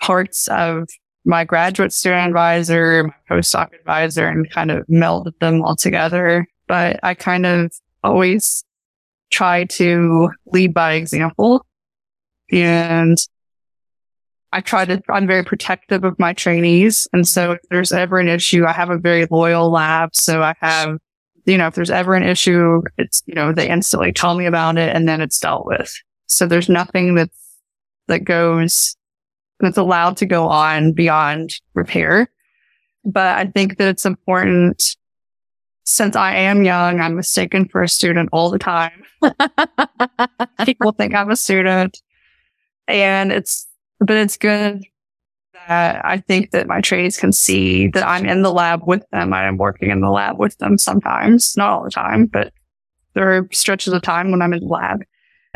parts 0.00 0.48
of 0.48 0.88
my 1.24 1.44
graduate 1.44 1.92
student 1.92 2.28
advisor, 2.28 3.04
my 3.04 3.36
postdoc 3.36 3.74
advisor, 3.74 4.26
and 4.26 4.48
kind 4.50 4.70
of 4.70 4.86
melded 4.86 5.38
them 5.40 5.62
all 5.62 5.76
together. 5.76 6.46
But 6.68 7.00
I 7.02 7.14
kind 7.14 7.46
of 7.46 7.72
always 8.02 8.64
try 9.30 9.64
to 9.64 10.30
lead 10.46 10.72
by 10.72 10.94
example. 10.94 11.64
And 12.52 13.18
I 14.52 14.60
try 14.60 14.84
to, 14.84 15.02
I'm 15.10 15.26
very 15.26 15.44
protective 15.44 16.04
of 16.04 16.18
my 16.18 16.32
trainees. 16.32 17.08
And 17.12 17.26
so 17.26 17.52
if 17.52 17.60
there's 17.70 17.92
ever 17.92 18.18
an 18.18 18.28
issue, 18.28 18.64
I 18.64 18.72
have 18.72 18.90
a 18.90 18.98
very 18.98 19.26
loyal 19.30 19.70
lab. 19.70 20.14
So 20.14 20.42
I 20.42 20.54
have, 20.60 20.98
you 21.46 21.56
know, 21.56 21.68
if 21.68 21.74
there's 21.74 21.90
ever 21.90 22.14
an 22.14 22.22
issue, 22.22 22.82
it's, 22.98 23.22
you 23.26 23.34
know, 23.34 23.52
they 23.52 23.68
instantly 23.68 24.12
tell 24.12 24.34
me 24.34 24.46
about 24.46 24.78
it 24.78 24.94
and 24.94 25.08
then 25.08 25.20
it's 25.20 25.38
dealt 25.38 25.66
with. 25.66 25.94
So 26.26 26.46
there's 26.46 26.68
nothing 26.68 27.14
that, 27.14 27.30
that 28.08 28.24
goes 28.24 28.96
that's 29.60 29.78
allowed 29.78 30.16
to 30.18 30.26
go 30.26 30.48
on 30.48 30.92
beyond 30.92 31.54
repair. 31.74 32.30
But 33.04 33.38
I 33.38 33.46
think 33.46 33.78
that 33.78 33.88
it's 33.88 34.04
important 34.04 34.96
since 35.84 36.16
I 36.16 36.34
am 36.34 36.64
young, 36.64 37.00
I'm 37.00 37.14
mistaken 37.14 37.68
for 37.68 37.80
a 37.80 37.88
student 37.88 38.28
all 38.32 38.50
the 38.50 38.58
time. 38.58 39.04
People 40.64 40.90
think 40.90 41.14
I'm 41.14 41.30
a 41.30 41.36
student 41.36 42.02
and 42.88 43.30
it's, 43.30 43.68
but 44.00 44.16
it's 44.16 44.36
good 44.36 44.82
I 45.68 46.22
think 46.26 46.52
that 46.52 46.66
my 46.66 46.80
trades 46.80 47.18
can 47.18 47.32
see 47.32 47.88
that 47.88 48.06
I'm 48.06 48.26
in 48.26 48.42
the 48.42 48.52
lab 48.52 48.82
with 48.86 49.08
them. 49.10 49.32
I 49.32 49.46
am 49.46 49.56
working 49.56 49.90
in 49.90 50.00
the 50.00 50.10
lab 50.10 50.38
with 50.38 50.56
them 50.58 50.78
sometimes, 50.78 51.56
not 51.56 51.70
all 51.70 51.84
the 51.84 51.90
time, 51.90 52.26
but 52.26 52.52
there 53.14 53.36
are 53.36 53.48
stretches 53.52 53.92
of 53.92 54.02
time 54.02 54.30
when 54.30 54.42
I'm 54.42 54.52
in 54.52 54.60
the 54.60 54.66
lab. 54.66 55.02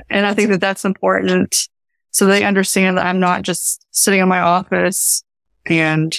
And 0.09 0.27
I 0.27 0.35
think 0.35 0.51
that 0.51 0.61
that's 0.61 0.85
important 0.85 1.69
so 2.11 2.27
they 2.27 2.45
understand 2.45 2.99
that 2.99 3.07
I'm 3.07 3.21
not 3.21 3.43
just 3.43 3.87
sitting 3.93 4.21
in 4.21 4.29
my 4.29 4.41
office 4.41 5.23
and 5.67 6.19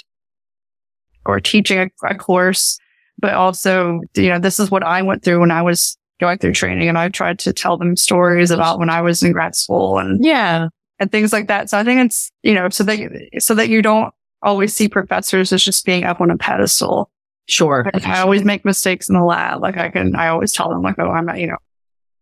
or 1.25 1.39
teaching 1.39 1.79
a, 1.79 1.89
a 2.07 2.15
course, 2.15 2.79
but 3.19 3.33
also, 3.33 4.01
you 4.15 4.29
know, 4.29 4.39
this 4.39 4.59
is 4.59 4.71
what 4.71 4.83
I 4.83 5.01
went 5.01 5.23
through 5.23 5.41
when 5.41 5.51
I 5.51 5.61
was 5.61 5.97
going 6.19 6.37
through 6.37 6.53
training 6.53 6.87
and 6.87 6.97
I 6.97 7.09
tried 7.09 7.39
to 7.39 7.53
tell 7.53 7.77
them 7.77 7.95
stories 7.95 8.51
about 8.51 8.79
when 8.79 8.89
I 8.89 9.01
was 9.01 9.21
in 9.21 9.31
grad 9.31 9.55
school 9.55 9.99
and 9.99 10.23
yeah, 10.23 10.69
and 11.01 11.11
things 11.11 11.33
like 11.33 11.47
that. 11.47 11.67
So 11.67 11.79
I 11.79 11.83
think 11.83 12.05
it's, 12.05 12.31
you 12.43 12.53
know, 12.53 12.69
so 12.69 12.83
that, 12.83 13.29
so 13.39 13.55
that 13.55 13.69
you 13.69 13.81
don't 13.81 14.13
always 14.43 14.73
see 14.73 14.87
professors 14.87 15.51
as 15.51 15.63
just 15.63 15.83
being 15.83 16.03
up 16.03 16.21
on 16.21 16.29
a 16.29 16.37
pedestal. 16.37 17.09
Sure. 17.47 17.89
Like 17.91 18.05
I 18.05 18.21
always 18.21 18.43
make 18.43 18.63
mistakes 18.63 19.09
in 19.09 19.15
the 19.15 19.23
lab. 19.23 19.63
Like 19.63 19.77
I 19.77 19.89
can, 19.89 20.15
I 20.15 20.27
always 20.27 20.53
tell 20.53 20.69
them 20.69 20.83
like, 20.83 20.99
oh, 20.99 21.09
I'm 21.09 21.25
not, 21.25 21.39
you 21.39 21.47
know, 21.47 21.57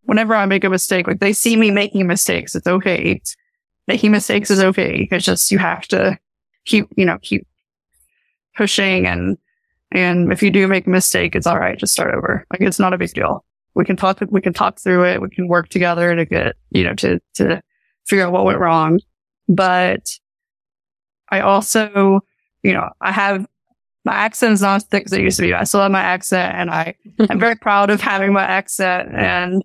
whenever 0.04 0.34
I 0.34 0.46
make 0.46 0.63
a 0.63 0.70
mistake, 0.70 1.08
like 1.08 1.20
they 1.20 1.34
see 1.34 1.58
me 1.58 1.72
making 1.72 2.08
mistakes. 2.08 2.56
It's 2.56 2.68
okay. 2.68 3.22
Making 3.86 4.12
mistakes 4.12 4.50
is 4.50 4.62
okay. 4.62 5.10
It's 5.12 5.26
just, 5.26 5.52
you 5.52 5.58
have 5.58 5.86
to 5.89 6.18
keep, 6.63 6.88
you 6.96 7.06
know, 7.06 7.18
keep 7.22 7.46
pushing 8.56 9.06
and, 9.06 9.38
and 9.92 10.32
if 10.32 10.42
you 10.42 10.52
do 10.52 10.70
make 10.70 10.88
a 10.88 10.89
mistake, 10.89 11.36
it's 11.36 11.48
all 11.48 11.60
right. 11.60 11.78
Just 11.78 11.92
start 11.92 12.13
over. 12.13 12.46
Like 12.50 12.62
it's 12.62 12.80
not 12.80 12.94
a 12.94 12.98
big 12.98 13.13
deal. 13.13 13.44
We 13.74 13.84
can 13.84 13.98
talk, 13.98 14.22
we 14.30 14.39
can 14.39 14.54
talk 14.54 14.80
through 14.80 15.06
it. 15.06 15.22
We 15.22 15.30
can 15.30 15.50
work 15.50 15.68
together 15.68 16.15
to 16.15 16.26
get, 16.26 16.56
you 16.70 16.86
know, 16.86 16.94
to, 16.96 17.20
to 17.34 17.62
figure 18.10 18.26
out 18.26 18.34
what 18.34 18.45
went 18.45 18.60
wrong. 18.60 19.00
But 19.48 20.10
I 21.30 21.41
also, 21.41 22.22
you 22.63 22.74
know, 22.74 22.89
I 23.00 23.12
have 23.12 23.48
my 24.06 24.13
accent 24.13 24.54
is 24.54 24.62
not 24.62 24.78
as 24.78 24.84
thick 24.86 25.06
as 25.06 25.13
it 25.13 25.22
used 25.22 25.38
to 25.38 25.43
be. 25.43 25.54
I 25.54 25.63
still 25.65 25.82
have 25.82 25.91
my 25.91 26.02
accent 26.02 26.56
and 26.56 26.69
I, 26.69 26.95
I'm 27.30 27.39
very 27.45 27.56
proud 27.56 27.89
of 27.89 28.02
having 28.02 28.34
my 28.34 28.43
accent. 28.43 29.13
And 29.13 29.63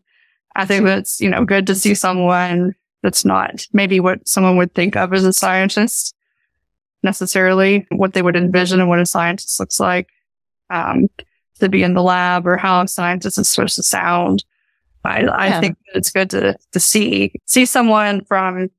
I 0.56 0.66
think 0.66 0.84
that's, 0.84 1.20
you 1.20 1.30
know, 1.30 1.44
good 1.44 1.66
to 1.68 1.74
see 1.74 1.94
someone 1.94 2.74
that's 3.02 3.24
not 3.24 3.66
maybe 3.72 4.00
what 4.00 4.26
someone 4.26 4.56
would 4.56 4.74
think 4.74 4.96
of 4.96 5.12
as 5.12 5.24
a 5.24 5.32
scientist 5.32 6.14
necessarily, 7.02 7.86
what 7.90 8.14
they 8.14 8.22
would 8.22 8.36
envision 8.36 8.80
and 8.80 8.88
what 8.88 8.98
a 8.98 9.06
scientist 9.06 9.60
looks 9.60 9.78
like, 9.78 10.08
um, 10.70 11.08
to 11.60 11.68
be 11.68 11.82
in 11.82 11.94
the 11.94 12.02
lab 12.02 12.46
or 12.46 12.56
how 12.56 12.80
a 12.80 12.88
scientist 12.88 13.38
is 13.38 13.48
supposed 13.48 13.76
to 13.76 13.82
sound. 13.82 14.44
I, 15.04 15.22
I 15.24 15.46
yeah. 15.46 15.60
think 15.60 15.76
it's 15.94 16.10
good 16.10 16.30
to, 16.30 16.56
to 16.72 16.80
see, 16.80 17.32
see 17.46 17.66
someone 17.66 18.24
from, 18.24 18.70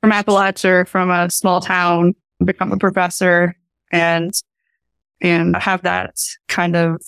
from 0.00 0.10
Appalachia, 0.10 0.88
from 0.88 1.10
a 1.10 1.30
small 1.30 1.60
town, 1.60 2.14
become 2.44 2.72
a 2.72 2.78
professor 2.78 3.54
and, 3.90 4.32
and 5.20 5.56
have 5.56 5.82
that 5.82 6.16
kind 6.48 6.76
of, 6.76 7.00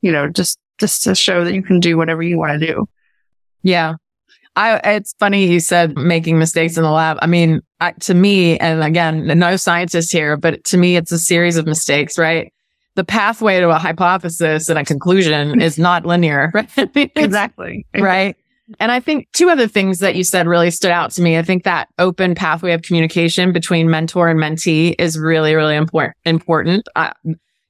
you 0.00 0.10
know, 0.10 0.28
just, 0.28 0.58
just 0.78 1.02
to 1.04 1.14
show 1.14 1.44
that 1.44 1.54
you 1.54 1.62
can 1.62 1.80
do 1.80 1.96
whatever 1.96 2.22
you 2.22 2.38
want 2.38 2.60
to 2.60 2.66
do. 2.66 2.86
Yeah. 3.62 3.94
I, 4.56 4.76
it's 4.84 5.14
funny 5.18 5.46
you 5.46 5.58
said 5.58 5.96
making 5.96 6.38
mistakes 6.38 6.76
in 6.76 6.84
the 6.84 6.90
lab. 6.90 7.18
I 7.20 7.26
mean, 7.26 7.60
I, 7.80 7.90
to 8.02 8.14
me, 8.14 8.56
and 8.58 8.84
again, 8.84 9.26
no 9.26 9.56
scientist 9.56 10.12
here, 10.12 10.36
but 10.36 10.62
to 10.66 10.76
me, 10.76 10.94
it's 10.94 11.10
a 11.10 11.18
series 11.18 11.56
of 11.56 11.66
mistakes, 11.66 12.16
right? 12.16 12.53
The 12.96 13.04
pathway 13.04 13.60
to 13.60 13.70
a 13.70 13.78
hypothesis 13.78 14.68
and 14.68 14.78
a 14.78 14.84
conclusion 14.84 15.60
is 15.60 15.78
not 15.78 16.06
linear. 16.06 16.52
Right? 16.76 16.90
exactly. 17.16 17.86
Right. 17.96 18.36
And 18.78 18.90
I 18.90 19.00
think 19.00 19.28
two 19.32 19.50
other 19.50 19.66
things 19.66 19.98
that 19.98 20.14
you 20.14 20.24
said 20.24 20.46
really 20.46 20.70
stood 20.70 20.90
out 20.90 21.10
to 21.12 21.22
me. 21.22 21.36
I 21.36 21.42
think 21.42 21.64
that 21.64 21.88
open 21.98 22.34
pathway 22.34 22.72
of 22.72 22.82
communication 22.82 23.52
between 23.52 23.90
mentor 23.90 24.28
and 24.28 24.38
mentee 24.38 24.94
is 24.98 25.18
really, 25.18 25.54
really 25.54 25.76
important. 25.76 26.16
Important. 26.24 26.88
Uh, 26.96 27.12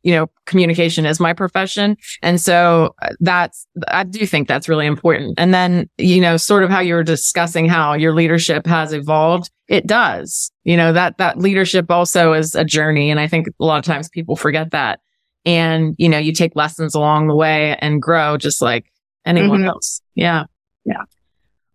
you 0.05 0.13
know, 0.13 0.29
communication 0.45 1.07
is 1.07 1.19
my 1.19 1.33
profession. 1.33 1.97
And 2.23 2.41
so 2.41 2.95
uh, 3.03 3.15
that's, 3.21 3.67
I 3.89 4.05
do 4.05 4.27
think 4.27 4.47
that's 4.47 4.69
really 4.69 4.87
important. 4.87 5.35
And 5.39 5.55
then, 5.55 5.89
you 5.97 6.21
know, 6.21 6.37
sort 6.37 6.63
of 6.63 6.71
how 6.71 6.81
you 6.81 6.95
were 6.95 7.03
discussing 7.03 7.67
how 7.67 7.95
your 7.95 8.13
leadership 8.13 8.67
has 8.67 8.93
evolved. 8.93 9.51
It 9.67 9.87
does, 9.87 10.53
you 10.65 10.77
know, 10.77 10.93
that, 10.93 11.17
that 11.17 11.39
leadership 11.39 11.91
also 11.91 12.35
is 12.35 12.55
a 12.55 12.65
journey. 12.65 13.11
And 13.11 13.19
I 13.19 13.27
think 13.27 13.49
a 13.49 13.65
lot 13.65 13.79
of 13.79 13.85
times 13.85 14.11
people 14.11 14.37
forget 14.37 14.73
that 14.73 15.01
and 15.45 15.95
you 15.99 16.09
know 16.09 16.19
you 16.19 16.33
take 16.33 16.57
lessons 16.57 16.95
along 16.95 17.29
the 17.29 17.35
way 17.35 17.77
and 17.81 18.01
grow 18.01 18.37
just 18.37 18.63
like 18.63 18.91
anyone 19.25 19.61
mm-hmm. 19.61 19.69
else. 19.69 20.01
Yeah. 20.15 20.45
Yeah. 20.85 21.03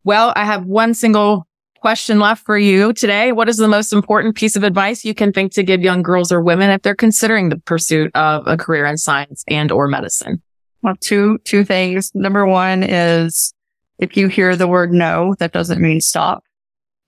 Well 0.04 0.34
i 0.36 0.44
have 0.46 0.66
one 0.66 0.94
single 0.94 1.48
question 1.82 2.20
left 2.20 2.46
for 2.46 2.58
you 2.58 2.94
today. 2.94 3.32
What 3.32 3.48
is 3.48 3.58
the 3.58 3.68
most 3.68 3.94
important 3.94 4.36
piece 4.36 4.56
of 4.56 4.64
advice 4.64 5.06
you 5.06 5.14
can 5.14 5.32
think 5.32 5.54
to 5.54 5.64
give 5.64 5.82
young 5.82 6.02
girls 6.02 6.32
or 6.32 6.42
women 6.42 6.70
if 6.70 6.82
they're 6.82 6.96
considering 6.96 7.50
the 7.50 7.58
pursuit 7.60 8.12
of 8.16 8.44
a 8.46 8.58
career 8.58 8.86
in 8.86 8.98
science 8.98 9.44
and 9.48 9.72
or 9.72 9.88
medicine? 9.88 10.42
Well 10.82 10.96
two 11.00 11.40
two 11.40 11.64
things. 11.64 12.12
Number 12.14 12.46
one 12.46 12.84
is 12.84 13.54
if 13.98 14.16
you 14.16 14.28
hear 14.28 14.56
the 14.56 14.68
word 14.68 14.92
no 14.92 15.36
that 15.40 15.52
doesn't 15.52 15.82
mean 15.82 16.02
stop. 16.02 16.44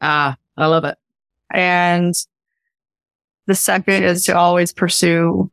Ah 0.02 0.36
i 0.58 0.65
love 0.65 0.86
it. 0.86 0.97
And 1.54 2.13
the 3.47 3.56
second 3.56 4.04
is 4.04 4.26
to 4.26 4.36
always 4.38 4.71
pursue 4.71 5.52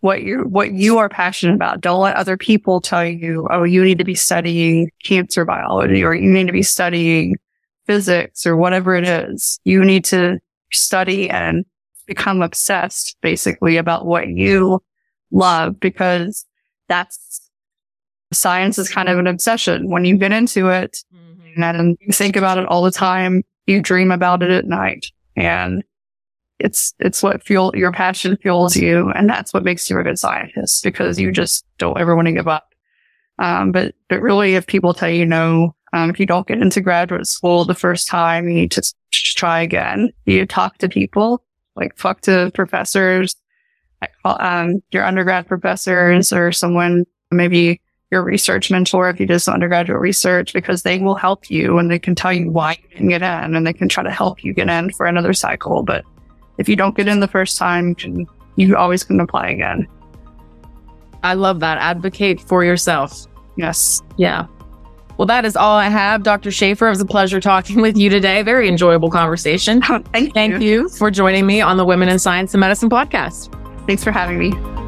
what 0.00 0.22
you 0.22 0.42
what 0.42 0.72
you 0.72 0.98
are 0.98 1.08
passionate 1.08 1.54
about. 1.54 1.80
Don't 1.80 2.00
let 2.00 2.16
other 2.16 2.36
people 2.36 2.80
tell 2.80 3.04
you, 3.04 3.46
oh, 3.50 3.64
you 3.64 3.82
need 3.82 3.98
to 3.98 4.04
be 4.04 4.14
studying 4.14 4.90
cancer 5.02 5.44
biology 5.44 6.02
or 6.04 6.14
you 6.14 6.30
need 6.30 6.46
to 6.46 6.52
be 6.52 6.62
studying 6.62 7.36
physics 7.86 8.46
or 8.46 8.56
whatever 8.56 8.94
it 8.94 9.06
is. 9.06 9.58
You 9.64 9.84
need 9.84 10.04
to 10.06 10.38
study 10.72 11.30
and 11.30 11.64
become 12.06 12.42
obsessed 12.42 13.16
basically 13.20 13.76
about 13.76 14.06
what 14.06 14.28
you 14.28 14.82
love 15.30 15.78
because 15.80 16.44
that's 16.88 17.50
science 18.32 18.78
is 18.78 18.88
kind 18.88 19.08
of 19.08 19.18
an 19.18 19.26
obsession. 19.26 19.90
When 19.90 20.04
you 20.04 20.16
get 20.16 20.32
into 20.32 20.68
it 20.68 21.02
mm-hmm. 21.14 21.62
and 21.62 21.96
you 22.00 22.12
think 22.12 22.36
about 22.36 22.58
it 22.58 22.66
all 22.66 22.82
the 22.82 22.90
time, 22.90 23.42
you 23.66 23.80
dream 23.80 24.10
about 24.10 24.42
it 24.42 24.50
at 24.50 24.66
night 24.66 25.06
and 25.36 25.82
it's 26.58 26.94
it's 26.98 27.22
what 27.22 27.42
fuel 27.42 27.72
your 27.74 27.92
passion 27.92 28.36
fuels 28.38 28.76
you, 28.76 29.10
and 29.10 29.28
that's 29.28 29.52
what 29.52 29.64
makes 29.64 29.88
you 29.90 29.98
a 29.98 30.02
good 30.02 30.18
scientist 30.18 30.82
because 30.82 31.18
you 31.18 31.30
just 31.30 31.64
don't 31.78 31.98
ever 31.98 32.16
want 32.16 32.26
to 32.26 32.32
give 32.32 32.48
up. 32.48 32.74
Um, 33.38 33.72
but 33.72 33.94
but 34.08 34.20
really, 34.20 34.54
if 34.54 34.66
people 34.66 34.94
tell 34.94 35.10
you 35.10 35.26
no, 35.26 35.74
um, 35.92 36.10
if 36.10 36.18
you 36.18 36.26
don't 36.26 36.46
get 36.46 36.60
into 36.60 36.80
graduate 36.80 37.26
school 37.26 37.64
the 37.64 37.74
first 37.74 38.08
time, 38.08 38.48
you 38.48 38.54
need 38.54 38.70
to 38.72 38.94
try 39.10 39.60
again. 39.60 40.10
You 40.24 40.46
talk 40.46 40.78
to 40.78 40.88
people, 40.88 41.42
like 41.74 41.96
talk 41.96 42.22
to 42.22 42.50
professors, 42.54 43.36
um, 44.24 44.82
your 44.92 45.04
undergrad 45.04 45.46
professors, 45.46 46.32
or 46.32 46.52
someone 46.52 47.04
maybe 47.30 47.80
your 48.10 48.22
research 48.22 48.70
mentor 48.70 49.10
if 49.10 49.18
you 49.18 49.26
did 49.26 49.40
some 49.40 49.54
undergraduate 49.54 50.00
research 50.00 50.52
because 50.52 50.82
they 50.82 50.98
will 50.98 51.16
help 51.16 51.50
you 51.50 51.78
and 51.78 51.90
they 51.90 51.98
can 51.98 52.14
tell 52.14 52.32
you 52.32 52.50
why 52.50 52.78
you 52.80 52.88
didn't 52.90 53.08
get 53.08 53.22
in 53.22 53.56
and 53.56 53.66
they 53.66 53.72
can 53.72 53.88
try 53.88 54.02
to 54.02 54.10
help 54.10 54.44
you 54.44 54.54
get 54.54 54.68
in 54.68 54.90
for 54.92 55.06
another 55.06 55.32
cycle. 55.32 55.82
But 55.82 56.04
if 56.58 56.68
you 56.68 56.76
don't 56.76 56.96
get 56.96 57.08
in 57.08 57.20
the 57.20 57.28
first 57.28 57.58
time, 57.58 57.96
you 58.56 58.76
always 58.76 59.04
can 59.04 59.20
apply 59.20 59.48
again. 59.48 59.86
I 61.22 61.34
love 61.34 61.60
that. 61.60 61.78
Advocate 61.78 62.40
for 62.40 62.64
yourself. 62.64 63.26
Yes. 63.56 64.02
Yeah. 64.16 64.46
Well, 65.16 65.26
that 65.26 65.44
is 65.44 65.56
all 65.56 65.76
I 65.76 65.88
have. 65.88 66.22
Dr. 66.22 66.50
Shaffer, 66.50 66.86
it 66.86 66.90
was 66.90 67.00
a 67.00 67.06
pleasure 67.06 67.40
talking 67.40 67.80
with 67.80 67.96
you 67.96 68.10
today. 68.10 68.42
Very 68.42 68.68
enjoyable 68.68 69.10
conversation. 69.10 69.80
thank 70.12 70.14
you. 70.14 70.30
Thank 70.32 70.62
you 70.62 70.88
for 70.90 71.10
joining 71.10 71.46
me 71.46 71.60
on 71.60 71.78
the 71.78 71.84
Women 71.84 72.08
in 72.08 72.18
Science 72.18 72.52
and 72.52 72.60
Medicine 72.60 72.90
podcast. 72.90 73.52
Thanks 73.86 74.04
for 74.04 74.12
having 74.12 74.38
me. 74.38 74.85